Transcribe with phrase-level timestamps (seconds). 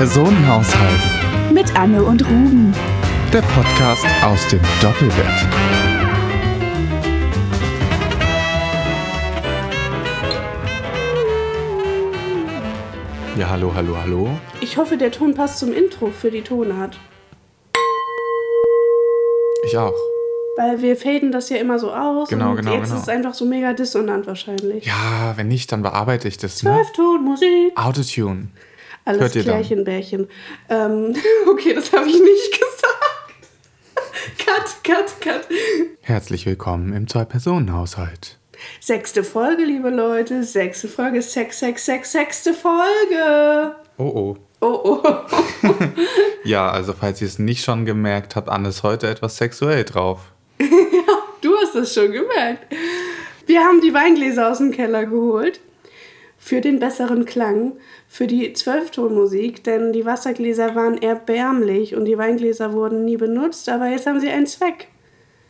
[0.00, 1.52] Zwei-Personen-Haushalt.
[1.52, 2.74] Mit Anne und Ruben.
[3.34, 5.26] Der Podcast aus dem Doppelbett.
[13.36, 14.30] Ja, hallo, hallo, hallo.
[14.62, 16.98] Ich hoffe, der Ton passt zum Intro für die Tonart.
[19.66, 19.92] Ich auch.
[20.56, 22.30] Weil wir faden das ja immer so aus.
[22.30, 22.96] Genau, und genau, Jetzt genau.
[22.96, 24.86] ist es einfach so mega dissonant wahrscheinlich.
[24.86, 26.70] Ja, wenn nicht, dann bearbeite ich das, ne?
[26.70, 27.76] Zwölftonmusik.
[27.76, 28.48] Autotune.
[29.10, 29.44] Alles hört.
[29.44, 30.28] Klärchen, Bärchen.
[30.68, 31.16] Ähm,
[31.50, 33.48] okay, das habe ich nicht gesagt.
[34.38, 35.48] cut, cut, cut.
[36.00, 38.38] Herzlich willkommen im Zwei-Personen-Haushalt.
[38.78, 40.44] Sechste Folge, liebe Leute.
[40.44, 41.22] Sechste Folge.
[41.22, 43.74] Sex, Sex, Sex, sechste Folge.
[43.98, 44.36] Oh, oh.
[44.60, 45.02] Oh, oh.
[46.44, 50.20] Ja, also falls ihr es nicht schon gemerkt habt, Anne ist heute etwas sexuell drauf.
[51.40, 52.72] Du hast das schon gemerkt.
[53.46, 55.60] Wir haben die Weingläser aus dem Keller geholt.
[56.42, 57.74] Für den besseren Klang,
[58.08, 63.88] für die Zwölftonmusik, denn die Wassergläser waren erbärmlich und die Weingläser wurden nie benutzt, aber
[63.88, 64.88] jetzt haben sie einen Zweck.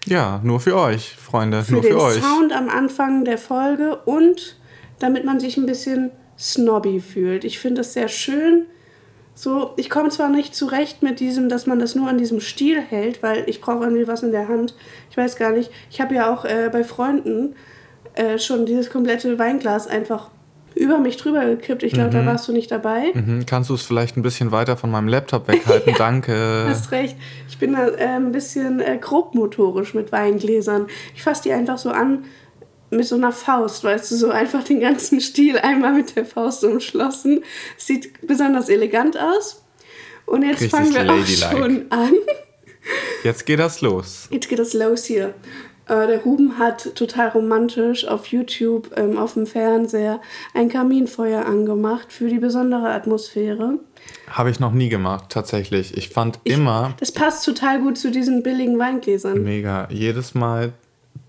[0.07, 2.21] Ja, nur für euch, Freunde, Für nur den für euch.
[2.21, 4.57] Sound am Anfang der Folge und
[4.99, 7.45] damit man sich ein bisschen snobby fühlt.
[7.45, 8.67] Ich finde es sehr schön.
[9.35, 12.81] So, ich komme zwar nicht zurecht mit diesem, dass man das nur an diesem Stiel
[12.81, 14.75] hält, weil ich brauche irgendwie was in der Hand.
[15.11, 15.71] Ich weiß gar nicht.
[15.91, 17.55] Ich habe ja auch äh, bei Freunden
[18.15, 20.31] äh, schon dieses komplette Weinglas einfach
[20.81, 21.83] über mich drüber gekippt.
[21.83, 23.13] Ich glaube, da warst du nicht dabei.
[23.13, 25.95] Mhm, kannst du es vielleicht ein bisschen weiter von meinem Laptop weghalten?
[25.99, 26.65] Danke.
[26.67, 27.17] Hast recht.
[27.49, 30.87] Ich bin da äh, ein bisschen äh, grobmotorisch mit Weingläsern.
[31.15, 32.25] Ich fasse die einfach so an
[32.89, 36.65] mit so einer Faust, weißt du, so einfach den ganzen Stiel einmal mit der Faust
[36.65, 37.45] umschlossen.
[37.77, 39.63] Sieht besonders elegant aus.
[40.25, 42.15] Und jetzt Richtig fangen wir auch schon an.
[43.23, 44.29] Jetzt geht das los.
[44.31, 45.35] Jetzt geht es los hier.
[45.91, 50.21] Äh, der Ruben hat total romantisch auf YouTube, ähm, auf dem Fernseher,
[50.55, 53.81] ein Kaminfeuer angemacht für die besondere Atmosphäre.
[54.31, 55.97] Habe ich noch nie gemacht, tatsächlich.
[55.97, 59.43] Ich fand immer Das passt total gut zu diesen billigen Weingläsern.
[59.43, 59.89] mega.
[59.91, 60.73] Jedes Mal,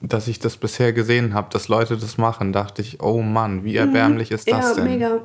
[0.01, 3.75] dass ich das bisher gesehen habe, dass Leute das machen, dachte ich, oh Mann, wie
[3.75, 4.61] erbärmlich ist das Mhm.
[4.61, 4.83] ja, denn?
[4.85, 5.17] mega.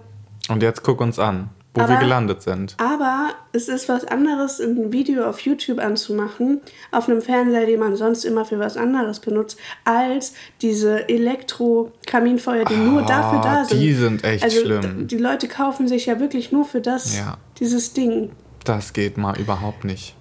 [0.49, 2.75] Und jetzt guck uns an, wo wir Aber- gelandet sind.
[2.79, 6.61] Aber es ist was anderes, ein Video auf YouTube anzumachen,
[6.91, 10.33] auf einem Fernseher, den man sonst immer für was anderes benutzt, als
[10.63, 13.81] diese Elektro-Kaminfeuer, die nur Ah, dafür da sind.
[13.81, 15.07] die sind echt also, schlimm.
[15.07, 17.37] Die Leute kaufen sich ja wirklich nur für das, Ja.
[17.59, 18.31] dieses Ding.
[18.65, 20.15] Das geht mal überhaupt nicht.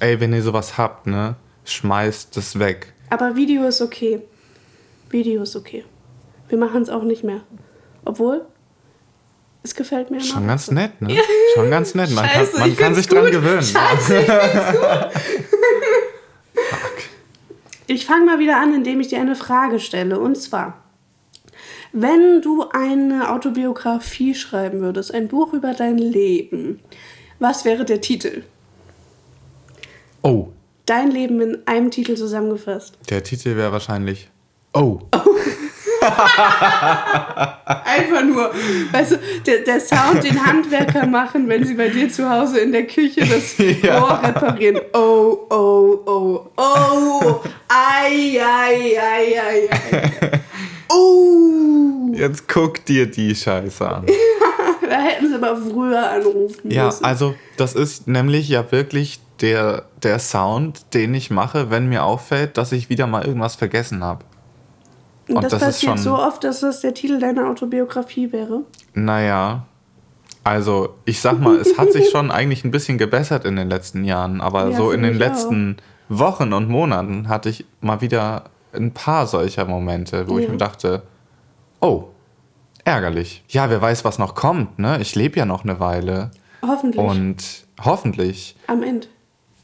[0.00, 2.92] Ey, wenn ihr sowas habt, ne, schmeißt es weg.
[3.10, 4.22] Aber Video ist okay.
[5.10, 5.84] Video ist okay.
[6.48, 7.40] Wir machen es auch nicht mehr.
[8.04, 8.44] Obwohl,
[9.64, 10.20] es gefällt mir.
[10.20, 10.74] Schon ganz besser.
[10.80, 11.16] nett, ne?
[11.56, 12.10] Schon ganz nett.
[12.12, 13.32] Man Scheiße, kann, man kann sich dran gut.
[13.32, 13.62] gewöhnen.
[13.62, 14.28] Scheiße, ich.
[17.86, 20.18] Ich fange mal wieder an, indem ich dir eine Frage stelle.
[20.18, 20.82] Und zwar,
[21.92, 26.80] wenn du eine Autobiografie schreiben würdest, ein Buch über dein Leben,
[27.38, 28.42] was wäre der Titel?
[30.22, 30.48] Oh,
[30.86, 32.98] Dein Leben in einem Titel zusammengefasst.
[33.08, 34.28] der Titel wäre wahrscheinlich.
[34.74, 34.98] Oh.
[37.84, 38.50] Einfach nur,
[38.92, 42.72] weißt du, der, der Sound, den Handwerker machen, wenn sie bei dir zu Hause in
[42.72, 43.98] der Küche das Ja.
[43.98, 44.80] Rohr reparieren.
[44.92, 50.40] Oh, oh, oh, oh, ei, ei, ei, ei, ei.
[50.88, 54.06] Oh, Jetzt guck dir die Scheiße an.
[54.88, 57.04] da hätten sie aber früher anrufen Ja, müssen.
[57.04, 62.56] also das ist nämlich ja wirklich der, der Sound, den ich mache, wenn mir auffällt,
[62.56, 64.24] dass ich wieder mal irgendwas vergessen habe.
[65.28, 68.62] Und das, das passiert so oft, dass das der Titel deiner Autobiografie wäre.
[68.94, 69.64] Naja,
[70.42, 74.04] also ich sag mal, es hat sich schon eigentlich ein bisschen gebessert in den letzten
[74.04, 75.76] Jahren, aber Ja, so in den ich letzten
[76.10, 80.50] Wochen und Monaten hatte ich mal wieder ein paar solcher Momente, wo ich Ja.
[80.52, 81.02] mir dachte,
[81.80, 82.04] oh,
[82.84, 83.42] ärgerlich.
[83.48, 84.98] Ja, wer weiß, was noch kommt, ne?
[85.00, 86.30] Ich lebe ja noch eine Weile
[86.66, 87.00] Hoffentlich.
[87.02, 87.36] und
[87.82, 89.06] hoffentlich, Am Ende.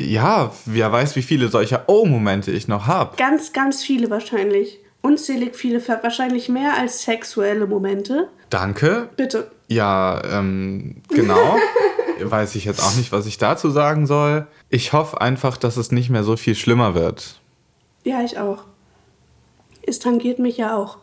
[0.00, 3.16] ja, wer weiß, wie viele solcher Oh-Momente ich noch habe.
[3.16, 4.78] Ganz, ganz viele wahrscheinlich.
[5.02, 8.28] Unzählig viele, wahrscheinlich mehr als sexuelle Momente.
[8.50, 9.08] Danke.
[9.16, 9.50] Bitte.
[9.68, 11.56] Ja, ähm, genau.
[12.22, 14.46] Weiß ich jetzt auch nicht, was ich dazu sagen soll.
[14.68, 17.40] Ich hoffe einfach, dass es nicht mehr so viel schlimmer wird.
[18.04, 18.64] Ja, ich auch.
[19.82, 20.98] Es tangiert mich ja auch.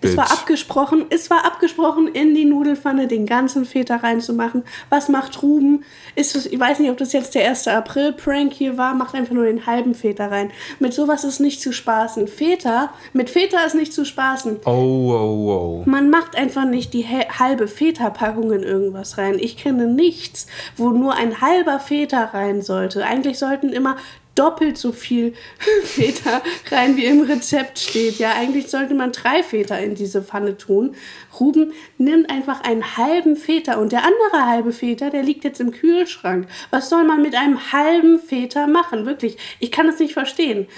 [0.00, 0.16] Es Bitch.
[0.16, 4.64] war abgesprochen, es war abgesprochen, in die Nudelfanne den ganzen Feta reinzumachen.
[4.90, 5.84] Was macht Ruben?
[6.14, 7.68] Ist es, ich weiß nicht, ob das jetzt der 1.
[7.68, 10.50] April-Prank hier war, macht einfach nur den halben Feta rein.
[10.78, 12.28] Mit sowas ist nicht zu spaßen.
[12.28, 14.60] Feta, mit Feta ist nicht zu spaßen.
[14.64, 15.82] Oh, oh, oh.
[15.86, 19.38] Man macht einfach nicht die halbe Feta-Packung in irgendwas rein.
[19.38, 20.46] Ich kenne nichts,
[20.76, 23.04] wo nur ein halber Feta rein sollte.
[23.04, 23.96] Eigentlich sollten immer
[24.36, 25.34] doppelt so viel
[25.84, 28.18] Feta rein, wie im Rezept steht.
[28.18, 30.94] Ja, eigentlich sollte man drei Feta in diese Pfanne tun.
[31.40, 35.72] Ruben nimmt einfach einen halben Feta und der andere halbe Feta, der liegt jetzt im
[35.72, 36.46] Kühlschrank.
[36.70, 39.06] Was soll man mit einem halben Feta machen?
[39.06, 40.68] Wirklich, ich kann es nicht verstehen.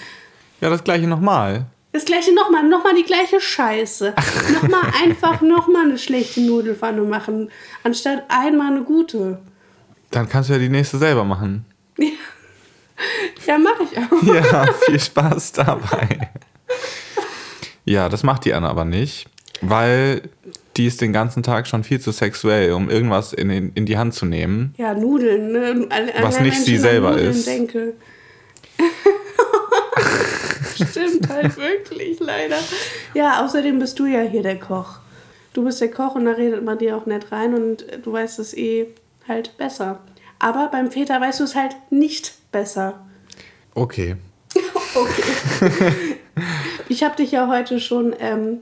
[0.60, 1.66] Ja, das gleiche nochmal.
[1.92, 4.14] Das gleiche nochmal, nochmal die gleiche Scheiße.
[4.54, 7.50] nochmal einfach nochmal eine schlechte Nudelfanne machen,
[7.82, 9.40] anstatt einmal eine gute.
[10.10, 11.64] Dann kannst du ja die nächste selber machen.
[11.96, 12.08] Ja,
[13.46, 14.22] ja mache ich auch.
[14.34, 16.30] Ja, viel Spaß dabei.
[17.84, 19.26] Ja, das macht die Anna aber nicht,
[19.60, 20.22] weil
[20.76, 23.98] die ist den ganzen Tag schon viel zu sexuell, um irgendwas in, in, in die
[23.98, 24.74] Hand zu nehmen.
[24.76, 25.86] Ja, Nudeln, ne?
[25.90, 27.46] Alle- Was nicht wenn sie an selber Nudeln ist.
[27.46, 27.94] Denke.
[30.74, 32.56] Stimmt halt wirklich, leider.
[33.14, 34.98] Ja, außerdem bist du ja hier der Koch.
[35.52, 38.38] Du bist der Koch und da redet man dir auch nett rein und du weißt
[38.38, 38.86] es eh
[39.26, 39.98] halt besser.
[40.38, 43.04] Aber beim Feta weißt du es halt nicht besser.
[43.74, 44.16] Okay.
[44.94, 45.22] Okay.
[46.88, 48.60] ich habe dich ja heute schon ähm,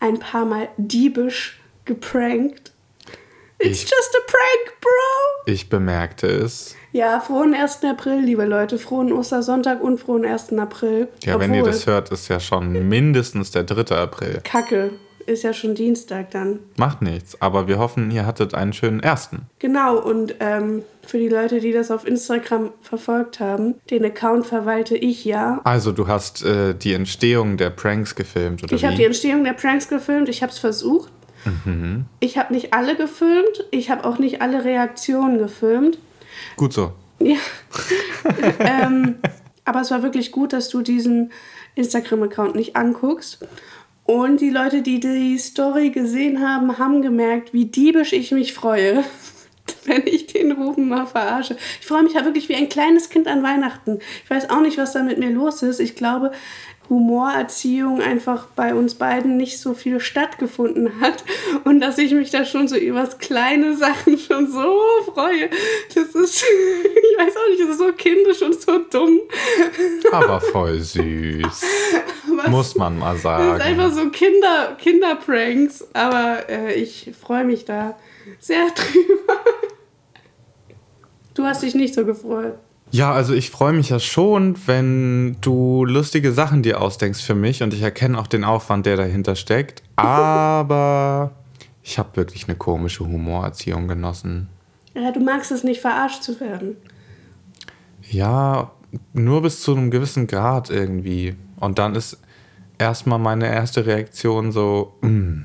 [0.00, 2.72] ein paar Mal diebisch geprankt.
[3.58, 5.52] It's Ich- just a prank, bro.
[5.52, 6.74] Ich bemerkte es.
[6.92, 7.84] Ja, frohen 1.
[7.84, 8.78] April, liebe Leute.
[8.78, 10.52] Frohen Ostersonntag und frohen 1.
[10.54, 11.08] April.
[11.24, 13.96] Ja, wenn ihr Obwohl, das hört, ist ja schon mindestens der 3.
[13.96, 14.40] April.
[14.42, 14.90] Kacke.
[15.26, 16.60] Ist ja schon Dienstag dann.
[16.76, 19.46] Macht nichts, aber wir hoffen, ihr hattet einen schönen ersten.
[19.58, 24.96] Genau, und ähm, für die Leute, die das auf Instagram verfolgt haben, den Account verwalte
[24.96, 25.60] ich ja.
[25.64, 29.52] Also, du hast äh, die Entstehung der Pranks gefilmt, oder Ich habe die Entstehung der
[29.52, 31.10] Pranks gefilmt, ich habe es versucht.
[31.64, 32.04] Mhm.
[32.20, 35.98] Ich habe nicht alle gefilmt, ich habe auch nicht alle Reaktionen gefilmt.
[36.56, 36.92] Gut so.
[37.18, 37.36] Ja.
[38.58, 39.16] ähm,
[39.64, 41.32] aber es war wirklich gut, dass du diesen
[41.74, 43.46] Instagram-Account nicht anguckst.
[44.10, 49.04] Und die Leute, die die Story gesehen haben, haben gemerkt, wie diebisch ich mich freue,
[49.84, 51.56] wenn ich den Ruben mal verarsche.
[51.80, 54.00] Ich freue mich ja wirklich wie ein kleines Kind an Weihnachten.
[54.24, 55.78] Ich weiß auch nicht, was da mit mir los ist.
[55.78, 56.32] Ich glaube,
[56.90, 61.24] Humorerziehung einfach bei uns beiden nicht so viel stattgefunden hat
[61.64, 64.74] und dass ich mich da schon so über kleine Sachen schon so
[65.06, 65.48] freue.
[65.94, 69.20] Das ist, ich weiß auch nicht, das ist so kindisch und so dumm.
[70.10, 71.62] Aber voll süß.
[72.32, 73.30] Aber Muss man mal Das ist
[73.64, 73.94] einfach sagen.
[73.94, 77.96] so Kinder, Kinderpranks, aber äh, ich freue mich da
[78.40, 79.40] sehr drüber.
[81.34, 82.58] Du hast dich nicht so gefreut.
[82.92, 87.62] Ja, also ich freue mich ja schon, wenn du lustige Sachen dir ausdenkst für mich
[87.62, 89.82] und ich erkenne auch den Aufwand, der dahinter steckt.
[89.96, 91.32] Aber
[91.82, 94.48] ich habe wirklich eine komische Humorerziehung genossen.
[94.94, 96.76] Ja, du magst es nicht, verarscht zu werden.
[98.10, 98.72] Ja,
[99.12, 101.36] nur bis zu einem gewissen Grad irgendwie.
[101.60, 102.18] Und dann ist
[102.78, 105.42] erstmal meine erste Reaktion so, mm,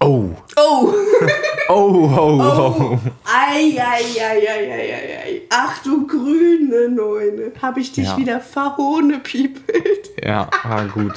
[0.00, 0.94] oh, Oh!
[1.68, 2.98] oh, oh, oh.
[3.24, 5.15] Ei, ei, ei, ei, ei, ei, ei.
[5.50, 7.52] Ach du grüne Neune.
[7.62, 8.16] Habe ich dich Ja.
[8.16, 10.10] wieder verhohnepiepelt.
[10.22, 11.14] Ja, war gut.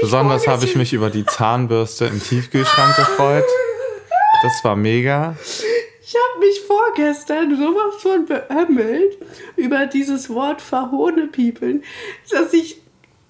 [0.00, 3.44] Besonders habe ich mich über die Zahnbürste im Tiefkühlschrank gefreut.
[4.42, 5.36] Das war mega.
[6.02, 9.16] Ich habe mich vorgestern sowas von beömmelt
[9.56, 11.82] über dieses Wort verhohnepiepeln,
[12.30, 12.80] dass ich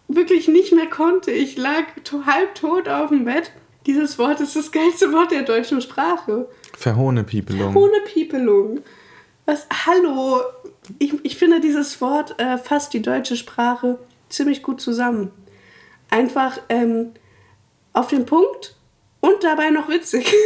[0.08, 1.30] wirklich nicht mehr konnte.
[1.30, 3.52] Ich lag to halbtot auf dem Bett.
[3.86, 6.48] Dieses Wort ist das geilste Wort der deutschen Sprache.
[6.76, 7.72] Verhohnepiepelung.
[7.74, 8.80] Hohnepiepelung.
[9.46, 9.66] Was?
[9.86, 10.40] Hallo.
[10.98, 13.98] Ich, ich finde, dieses Wort äh, fasst die deutsche Sprache
[14.28, 15.30] ziemlich gut zusammen.
[16.10, 17.12] Einfach ähm,
[17.92, 18.76] auf den Punkt
[19.20, 20.32] und dabei noch witzig.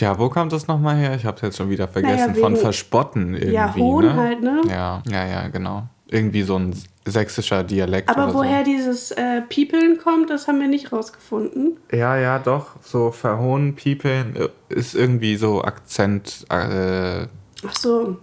[0.00, 1.14] Ja, wo kommt das nochmal her?
[1.16, 2.30] Ich habe es jetzt schon wieder vergessen.
[2.32, 3.52] Naja, Von Verspotten irgendwie.
[3.52, 4.14] Ja, Hohn ne?
[4.14, 4.60] halt, ne?
[4.68, 5.88] Ja, ja, ja, genau.
[6.10, 6.74] Irgendwie so ein
[7.04, 11.76] sächsischer Dialekt Aber oder woher dieses äh, Piepeln kommt, das haben wir nicht rausgefunden.
[11.90, 11.96] so.
[11.96, 12.76] Ja, ja, doch.
[12.82, 17.26] So verhohnen, piepeln äh, ist irgendwie so Akzent, äh,
[17.66, 18.16] Ach so,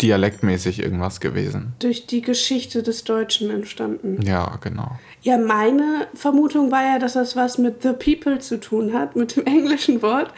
[0.00, 1.72] dialektmäßig irgendwas gewesen.
[1.78, 4.20] durch die Geschichte des Deutschen entstanden.
[4.22, 4.98] Ja, genau.
[5.22, 9.36] Ja, meine Vermutung war ja, dass das was mit The People zu tun hat, mit
[9.36, 10.32] dem englischen Wort.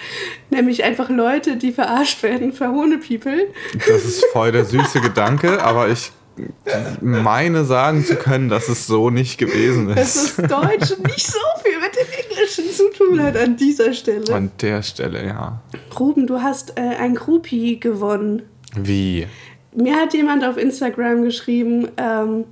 [0.50, 3.49] Nämlich einfach Leute, die verarscht werden, verhohne People.
[3.75, 6.12] Das ist voll der süße Gedanke, aber ich
[7.00, 10.38] meine sagen zu können, dass es so nicht gewesen Dass ist.
[10.38, 14.33] das Deutsche nicht so viel mit dem Englischen zu tun hat an dieser Stelle.
[14.35, 15.61] An der Stelle, ja.
[15.99, 18.42] Ruben, du hast äh, ein Groupie gewonnen.
[18.75, 19.26] Wie?
[19.75, 22.45] Mir hat jemand auf Instagram geschrieben, ähm,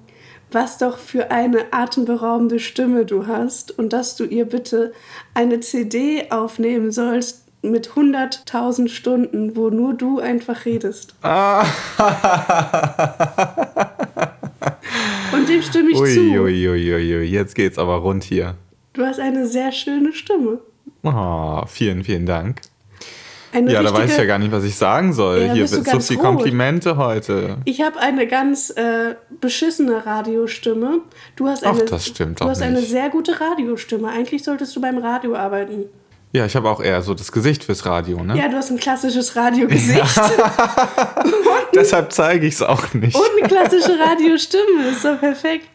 [0.53, 4.93] was doch für eine atemberaubende Stimme du hast und dass du ihr bitte
[5.35, 11.15] eine CD aufnehmen sollst mit 100.000 Stunden, wo nur du einfach redest.
[11.23, 11.31] Dem
[15.77, 16.21] stimme ich zu.
[16.43, 18.55] Uiuiuiui, jetzt geht's aber rund hier.
[18.93, 20.61] Du hast eine sehr schöne Stimme.
[21.03, 22.61] Oh, vielen, vielen Dank.
[23.53, 25.41] Eine Ja, da weiß ich ja gar nicht, was ich sagen soll.
[25.43, 26.27] Ja, Hier bist du wird so ganz viel rot.
[26.27, 27.57] Komplimente heute.
[27.65, 31.01] Ich habe eine ganz äh, beschissene Radiostimme.
[31.37, 32.91] Du hast Ach, eine, das stimmt Du hast eine nicht.
[32.91, 34.09] sehr gute Radiostimme.
[34.09, 35.85] Eigentlich solltest du beim Radio arbeiten.
[36.37, 38.37] Ja, ich habe auch eher so das Gesicht fürs Radio, ne?
[38.37, 40.03] Ja, du hast ein klassisches Radiogesicht
[41.75, 43.17] Deshalb zeige ich es auch nicht.
[43.17, 44.89] und eine klassische Radiostimme.
[44.93, 45.71] Ist doch perfekt.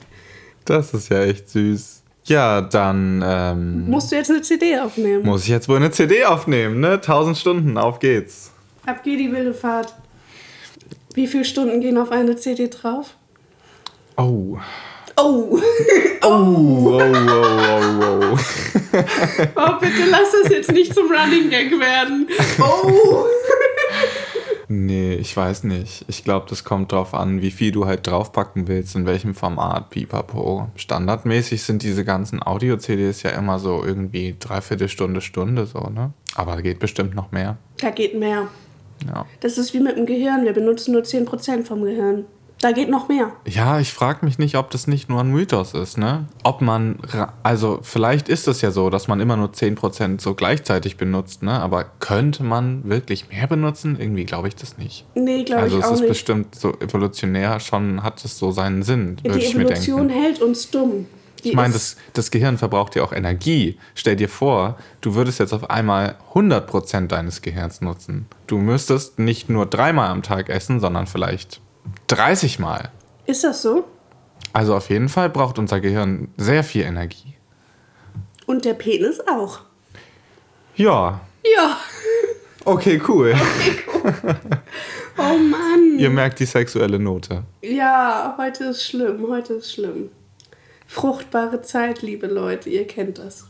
[0.65, 2.03] Das ist ja echt süß.
[2.25, 5.25] Ja, dann ähm, Musst du jetzt eine CD aufnehmen?
[5.25, 6.91] muss ich jetzt wohl eine CD aufnehmen, ne?
[6.93, 8.51] 1000 Stunden, auf geht's.
[8.85, 9.95] Ab geht die wilde Fahrt.
[11.15, 13.15] Wie viele Stunden gehen auf eine CD drauf?
[14.15, 14.59] Oh.
[15.17, 15.59] Oh,
[16.23, 18.37] Oh, oh, oh, oh, oh.
[19.55, 22.27] oh bitte lass das jetzt nicht zum Running Gag werden.
[22.59, 23.25] Oh.
[24.67, 26.05] Nee, ich weiß nicht.
[26.07, 29.89] Ich glaube, das kommt drauf an, wie viel du halt draufpacken willst, in welchem Format,
[29.89, 30.69] pipapo.
[30.75, 36.13] Standardmäßig sind diese ganzen Audio-CDs ja immer so irgendwie dreiviertel Stunde, Stunde so, ne?
[36.35, 37.57] Aber geht bestimmt noch mehr.
[37.79, 38.47] Da geht mehr.
[39.05, 40.45] Ja, Das ist wie mit dem Gehirn.
[40.45, 42.25] Wir benutzen nur 10% vom Gehirn.
[42.61, 43.31] Da geht noch mehr.
[43.45, 46.25] ja ich frage mich nicht, ob das nicht nur ein Mythos ist, ne?
[46.43, 46.99] Ob man,
[47.43, 51.59] also vielleicht ist es ja so, dass man immer nur 10% so gleichzeitig benutzt, ne?
[51.59, 53.97] Aber könnte man wirklich mehr benutzen?
[53.99, 55.05] Irgendwie glaube ich das nicht.
[55.15, 56.09] Nee, glaube Also ich es auch ist nicht.
[56.09, 60.23] bestimmt so evolutionär schon, hat es so seinen Sinn, würde Die ich mir Evolution denken.
[60.23, 61.07] hält uns dumm.
[61.43, 63.79] Die Ich meine, ist- das, das Gehirn verbraucht ja auch Energie.
[63.95, 68.27] Stell dir vor, du würdest jetzt auf einmal 100% deines Gehirns nutzen.
[68.45, 71.59] Du müsstest nicht nur dreimal am Tag essen, sondern vielleicht
[72.07, 72.89] 30 Mal.
[73.25, 73.85] Ist das so?
[74.53, 77.35] Also auf jeden Fall braucht unser Gehirn sehr viel Energie.
[78.45, 79.59] Und der Penis auch.
[80.75, 81.77] Ja, Ja.
[82.65, 83.33] okay, cool.
[85.17, 85.97] Oh Mann.
[85.99, 87.43] Ihr merkt die sexuelle Note.
[87.61, 89.25] Ja, heute ist schlimm.
[89.29, 90.09] Heute ist schlimm.
[90.87, 92.69] Fruchtbare Zeit, liebe Leute.
[92.69, 93.45] Ihr kennt das.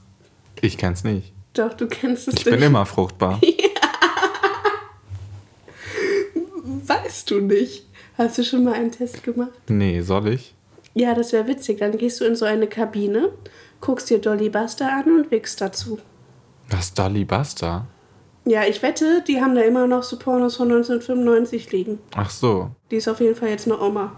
[0.60, 1.34] Ich kenn's nicht.
[1.54, 2.64] Doch, du kennst es Ich bin nicht.
[2.66, 3.40] immer fruchtbar.
[6.64, 7.86] Weißt du nicht.
[8.24, 9.50] Hast du schon mal einen Test gemacht?
[9.68, 10.54] Nee, soll ich?
[10.94, 11.80] Ja, das wäre witzig.
[11.80, 13.30] Dann gehst du in so eine Kabine,
[13.80, 15.98] guckst dir Dolly Buster an und wickst dazu.
[16.70, 17.86] Was Dolly Buster?
[18.46, 22.00] Ja, ich wette, die haben da immer noch so Pornos von 1995 liegen.
[22.16, 24.12] Ach so, Die ist auf jeden Fall jetzt eine Oma.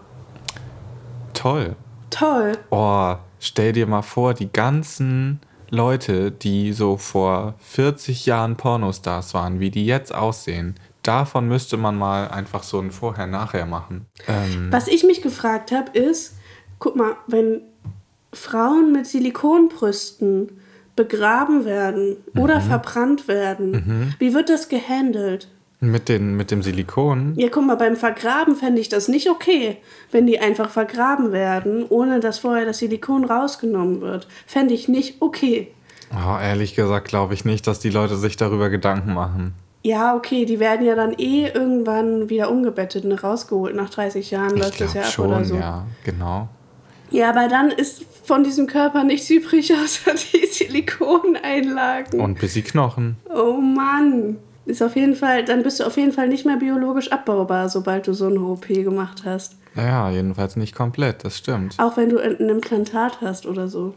[1.34, 1.76] toll.
[2.10, 2.52] Toll.
[2.70, 5.40] Oh, stell dir mal vor, die ganzen
[5.72, 10.76] Leute, die so vor 40 Jahren Pornostars waren, wie die jetzt aussehen.
[11.04, 14.08] Davon müsste man mal einfach so ein Vorher-Nachher machen.
[14.28, 16.36] Ähm, Was ich mich gefragt habe, ist,
[16.80, 17.62] guck mal, wenn
[18.32, 20.60] Frauen mit Silikonbrüsten
[20.96, 25.50] begraben werden oder verbrannt werden, wie wird das gehandelt?
[25.84, 27.34] mit, den, mit dem Silikon.
[27.36, 29.78] Ja, guck mal, beim Vergraben fände ich das nicht okay,
[30.12, 34.28] wenn die einfach vergraben werden, ohne dass vorher das Silikon rausgenommen wird.
[34.48, 35.72] Fände ich nicht okay.
[36.12, 39.54] Oh, ehrlich gesagt glaube ich nicht, dass die Leute sich darüber Gedanken machen.
[39.84, 43.76] Ja, okay, die werden ja dann eh irgendwann wieder umgebettet und rausgeholt.
[43.76, 45.56] Nach 30 Jahren läuft das ja ab schon, oder so.
[45.56, 46.48] ja, genau.
[47.12, 52.20] Ja, aber dann ist von diesem Körper nichts übrig, außer die Silikoneinlagen.
[52.20, 53.18] Und bis die Knochen.
[53.30, 54.38] oh Mann.
[54.66, 58.08] Ist auf jeden Fall, dann bist du auf jeden Fall nicht mehr biologisch abbaubar, sobald
[58.08, 59.58] du so eine OP gemacht hast.
[59.76, 61.76] Naja, jedenfalls nicht komplett, das stimmt.
[61.80, 63.94] Auch wenn du ein Implantat hast oder so.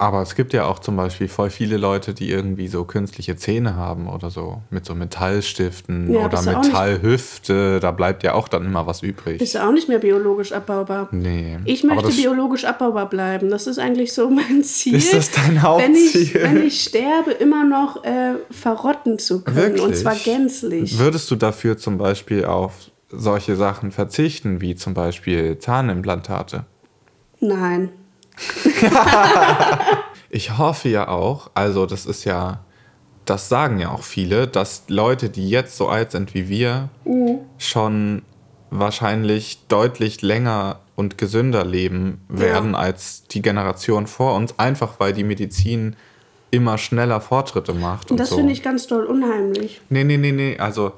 [0.00, 3.74] Aber es gibt ja auch zum Beispiel voll viele Leute, die irgendwie so künstliche Zähne
[3.74, 4.62] haben oder so.
[4.70, 7.80] Mit so Metallstiften Ja, oder Metallhüfte.
[7.80, 9.38] Da bleibt ja auch dann immer was übrig.
[9.38, 11.08] Bist du auch nicht mehr biologisch abbaubar.
[11.10, 11.58] Nee.
[11.64, 13.50] Ich möchte biologisch abbaubar bleiben.
[13.50, 14.94] Das ist eigentlich so mein Ziel.
[14.94, 16.42] Ist das dein Wenn ich, Hauptziel?
[16.42, 19.56] wenn ich sterbe, immer noch äh, verrotten zu können.
[19.56, 19.82] Wirklich?
[19.82, 20.96] Und zwar gänzlich.
[20.96, 22.72] Würdest du dafür zum Beispiel auf
[23.10, 26.66] solche Sachen verzichten, wie zum Beispiel Zahnimplantate?
[27.40, 27.88] Nein.
[30.30, 32.60] Ich hoffe ja auch, also das ist ja,
[33.24, 36.90] das sagen ja auch viele, dass Leute, die jetzt so alt sind wie wir,
[37.56, 38.22] schon
[38.70, 45.24] wahrscheinlich deutlich länger und gesünder leben werden als die Generation vor uns, einfach weil die
[45.24, 45.96] Medizin
[46.50, 48.10] immer schneller Fortschritte macht.
[48.10, 48.36] Und Und, das so.
[48.36, 49.80] finde ich ganz doll unheimlich.
[49.88, 50.92] Nee, nee, nee, nee, also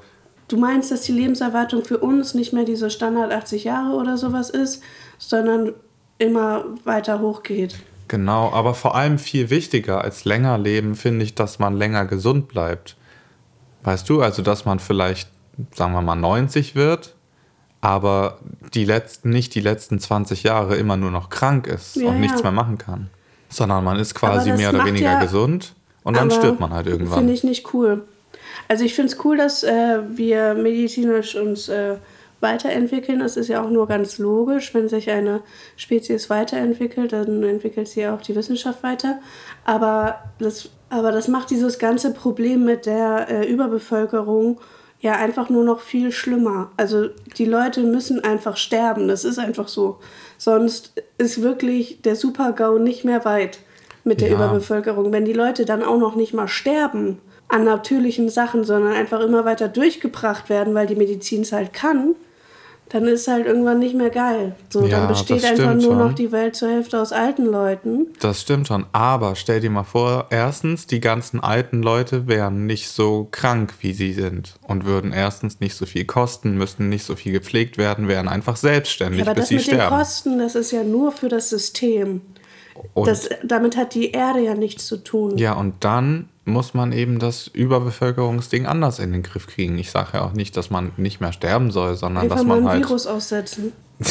[0.49, 4.51] Du meinst, dass die Lebenserwartung für uns nicht mehr diese Standard 80 Jahre oder sowas
[4.51, 4.83] ist,
[5.17, 5.75] sondern
[6.21, 7.77] immer weiter hochgeht.
[8.09, 12.49] Genau, aber vor allem viel wichtiger als länger leben, finde ich, dass man länger gesund
[12.49, 12.97] bleibt.
[13.85, 15.29] Weißt du, also dass man vielleicht,
[15.75, 17.15] sagen wir mal, 90 wird,
[17.81, 18.39] aber
[18.75, 22.39] die letzten, nicht die letzten 20 Jahre immer nur noch krank ist Ja, und nichts
[22.41, 22.43] ja.
[22.45, 23.09] mehr machen kann.
[23.49, 27.19] Sondern man ist quasi mehr oder weniger ja- gesund und dann stirbt man halt irgendwann.
[27.19, 28.03] Finde ich nicht cool.
[28.69, 31.97] Also ich finde es cool, dass äh, wir medizinisch uns äh,
[32.41, 33.21] weiterentwickeln.
[33.21, 34.75] Das ist ja auch nur ganz logisch.
[34.75, 35.43] Wenn sich eine
[35.77, 39.21] Spezies weiterentwickelt, dann entwickelt sie auch die Wissenschaft weiter.
[39.65, 44.61] Aber das, aber das macht dieses ganze Problem mit der äh, Überbevölkerung
[45.01, 46.71] ja einfach nur noch viel schlimmer.
[46.77, 49.09] Also die Leute müssen einfach sterben.
[49.09, 49.99] Das ist einfach so.
[50.37, 53.61] Sonst ist wirklich der Super-GAU nicht mehr weit
[54.05, 54.35] mit der Ja.
[54.35, 55.13] Überbevölkerung.
[55.13, 57.19] Wenn die Leute dann auch noch nicht mal sterben
[57.49, 62.15] an natürlichen Sachen, sondern einfach immer weiter durchgebracht werden, weil die Medizin es halt kann,
[62.93, 64.55] dann ist halt irgendwann nicht mehr geil.
[64.69, 66.15] So, Ja, dann besteht einfach nur noch schon.
[66.17, 68.09] die Welt zur Hälfte aus alten Leuten.
[68.21, 68.85] Das stimmt schon.
[68.93, 73.93] Aber stell dir mal vor, erstens, die ganzen alten Leute wären nicht so krank, wie
[73.93, 74.57] sie sind.
[74.67, 78.57] Und würden erstens nicht so viel kosten, müssten nicht so viel gepflegt werden, wären einfach
[78.57, 79.97] selbstständig, Aber bis das sie mit den sterben.
[79.97, 82.23] Kosten, das ist ja nur für das System.
[82.95, 85.37] Das, damit hat die Erde ja nichts zu tun.
[85.37, 89.79] ja, und dann muss man eben das Überbevölkerungsding anders in den Griff kriegen.
[89.79, 92.61] Ich sage ja auch nicht, dass man nicht mehr sterben soll, sondern Einfach dass mal
[92.61, 92.85] man ein halt.
[92.85, 93.73] Virus aussetzen.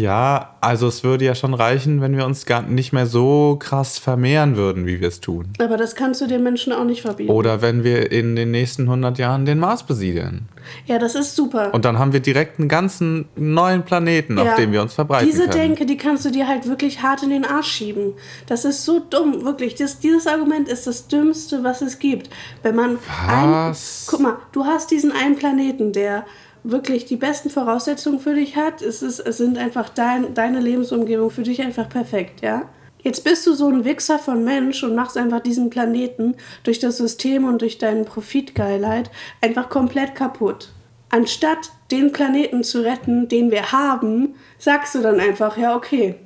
[0.00, 3.98] Ja, also es würde ja schon reichen, wenn wir uns gar nicht mehr so krass
[3.98, 5.52] vermehren würden, wie wir es tun.
[5.58, 7.30] Aber das kannst du den Menschen auch nicht verbieten.
[7.30, 10.48] Oder wenn wir in den nächsten 100 Jahren den Mars besiedeln.
[10.86, 11.74] Ja, das ist super.
[11.74, 14.44] Und dann haben wir direkt einen ganzen neuen Planeten, Ja.
[14.44, 15.52] auf dem wir uns verbreiten Diese können.
[15.52, 18.14] Denke, die kannst du dir halt wirklich hart in den Arsch schieben.
[18.46, 19.74] Das ist so dumm, wirklich.
[19.74, 22.30] Das, dieses Argument ist das Dümmste, was es gibt.
[22.62, 23.50] Wenn man ein.
[23.50, 24.06] Was?
[24.08, 26.24] Guck mal, du hast diesen einen Planeten, der
[26.62, 28.82] wirklich die besten Voraussetzungen für dich hat.
[28.82, 32.68] Es, ist, es sind einfach dein, deine Lebensumgebung für dich einfach perfekt, ja?
[33.02, 36.98] Jetzt bist du so ein Wichser von Mensch und machst einfach diesen Planeten durch das
[36.98, 40.68] System und durch deinen Profitgeilheit einfach komplett kaputt.
[41.08, 46.16] Anstatt den Planeten zu retten, den wir haben, sagst du dann einfach, ja, okay,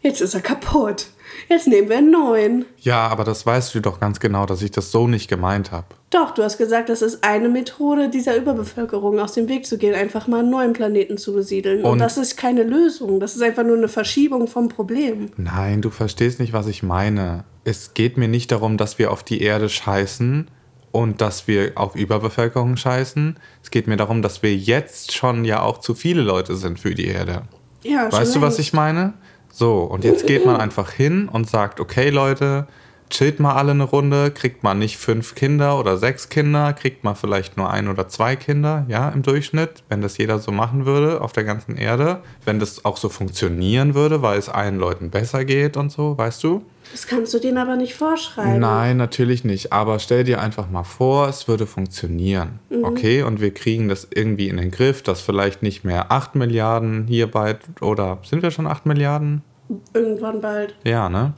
[0.00, 1.06] jetzt ist er kaputt.
[1.48, 2.64] Jetzt nehmen wir einen neuen.
[2.78, 5.86] Ja, aber das weißt du doch ganz genau, dass ich das so nicht gemeint habe.
[6.10, 9.94] Doch, du hast gesagt, das ist eine Methode, dieser Überbevölkerung aus dem Weg zu gehen,
[9.94, 11.82] einfach mal einen neuen Planeten zu besiedeln.
[11.84, 13.18] Und, Und- das ist keine Lösung.
[13.20, 15.28] Das ist einfach nur eine Verschiebung vom Problem.
[15.36, 17.44] Nein, du verstehst nicht, was ich meine.
[17.64, 20.48] Es geht mir nicht darum, dass wir auf die Erde scheißen
[20.90, 23.38] und dass wir auf Überbevölkerung scheißen.
[23.62, 26.94] Es geht mir darum, dass wir jetzt schon ja auch zu viele Leute sind für
[26.94, 27.42] die Erde.
[27.82, 29.14] Ja, schon Weißt du, was ich meine?
[29.54, 32.66] So, und jetzt geht man einfach hin und sagt, okay Leute,
[33.10, 37.16] chillt mal alle eine Runde, kriegt man nicht fünf Kinder oder sechs Kinder, kriegt man
[37.16, 41.20] vielleicht nur ein oder zwei Kinder, ja, im Durchschnitt, wenn das jeder so machen würde
[41.20, 45.44] auf der ganzen Erde, wenn das auch so funktionieren würde, weil es allen Leuten besser
[45.44, 46.64] geht und so, weißt du?
[46.92, 48.60] Das kannst du denen aber nicht vorschreiben.
[48.60, 49.72] Nein, natürlich nicht.
[49.72, 52.60] Aber stell dir einfach mal vor, es würde funktionieren.
[52.82, 57.06] Okay, und wir kriegen das irgendwie in den Griff, dass vielleicht nicht mehr 8 Milliarden
[57.06, 59.42] hierbei oder sind wir schon 8 Milliarden?
[59.94, 60.74] Irgendwann bald.
[60.84, 61.32] Ja, ne?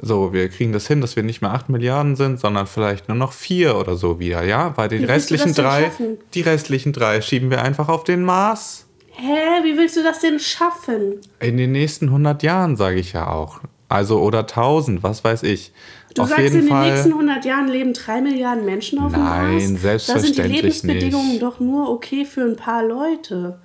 [0.00, 3.16] So, wir kriegen das hin, dass wir nicht mehr 8 Milliarden sind, sondern vielleicht nur
[3.16, 4.76] noch 4 oder so wieder, ja?
[4.76, 5.90] Weil die Wie restlichen drei,
[6.34, 8.86] die restlichen drei schieben wir einfach auf den Mars.
[9.10, 11.20] Hä, wie willst du das denn schaffen?
[11.40, 13.60] In den nächsten 100 Jahren, sage ich ja auch.
[13.88, 15.72] Also, oder 1000, was weiß ich.
[16.14, 16.90] Du auf sagst, in den Fall.
[16.90, 19.52] nächsten 100 Jahren leben drei Milliarden Menschen auf dem Nein, Mars.
[19.52, 21.42] Da sind die selbstverständlich Lebensbedingungen nicht.
[21.42, 23.58] doch nur okay für ein paar Leute.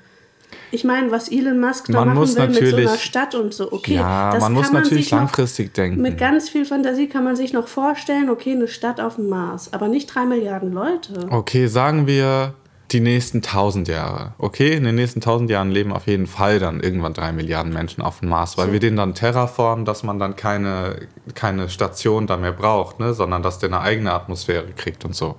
[0.71, 3.53] Ich meine, was Elon Musk da Man machen muss will mit so einer Stadt und
[3.53, 3.95] so, okay.
[3.95, 6.01] Ja, das man muss kann natürlich langfristig denken.
[6.01, 9.71] Mit ganz viel Fantasie kann man sich noch vorstellen, okay, eine Stadt auf dem Mars,
[9.73, 11.27] aber nicht drei Milliarden Leute.
[11.29, 12.53] Okay, sagen wir
[12.93, 14.33] die nächsten 1000 Jahre.
[14.37, 18.01] Okay, in den nächsten 1000 Jahren leben auf jeden Fall dann irgendwann drei Milliarden Menschen
[18.01, 22.37] auf dem Mars, weil wir den dann terraformen, dass man dann keine, keine Station da
[22.37, 23.13] mehr braucht, ne?
[23.13, 25.35] sondern dass der eine eigene Atmosphäre kriegt und so.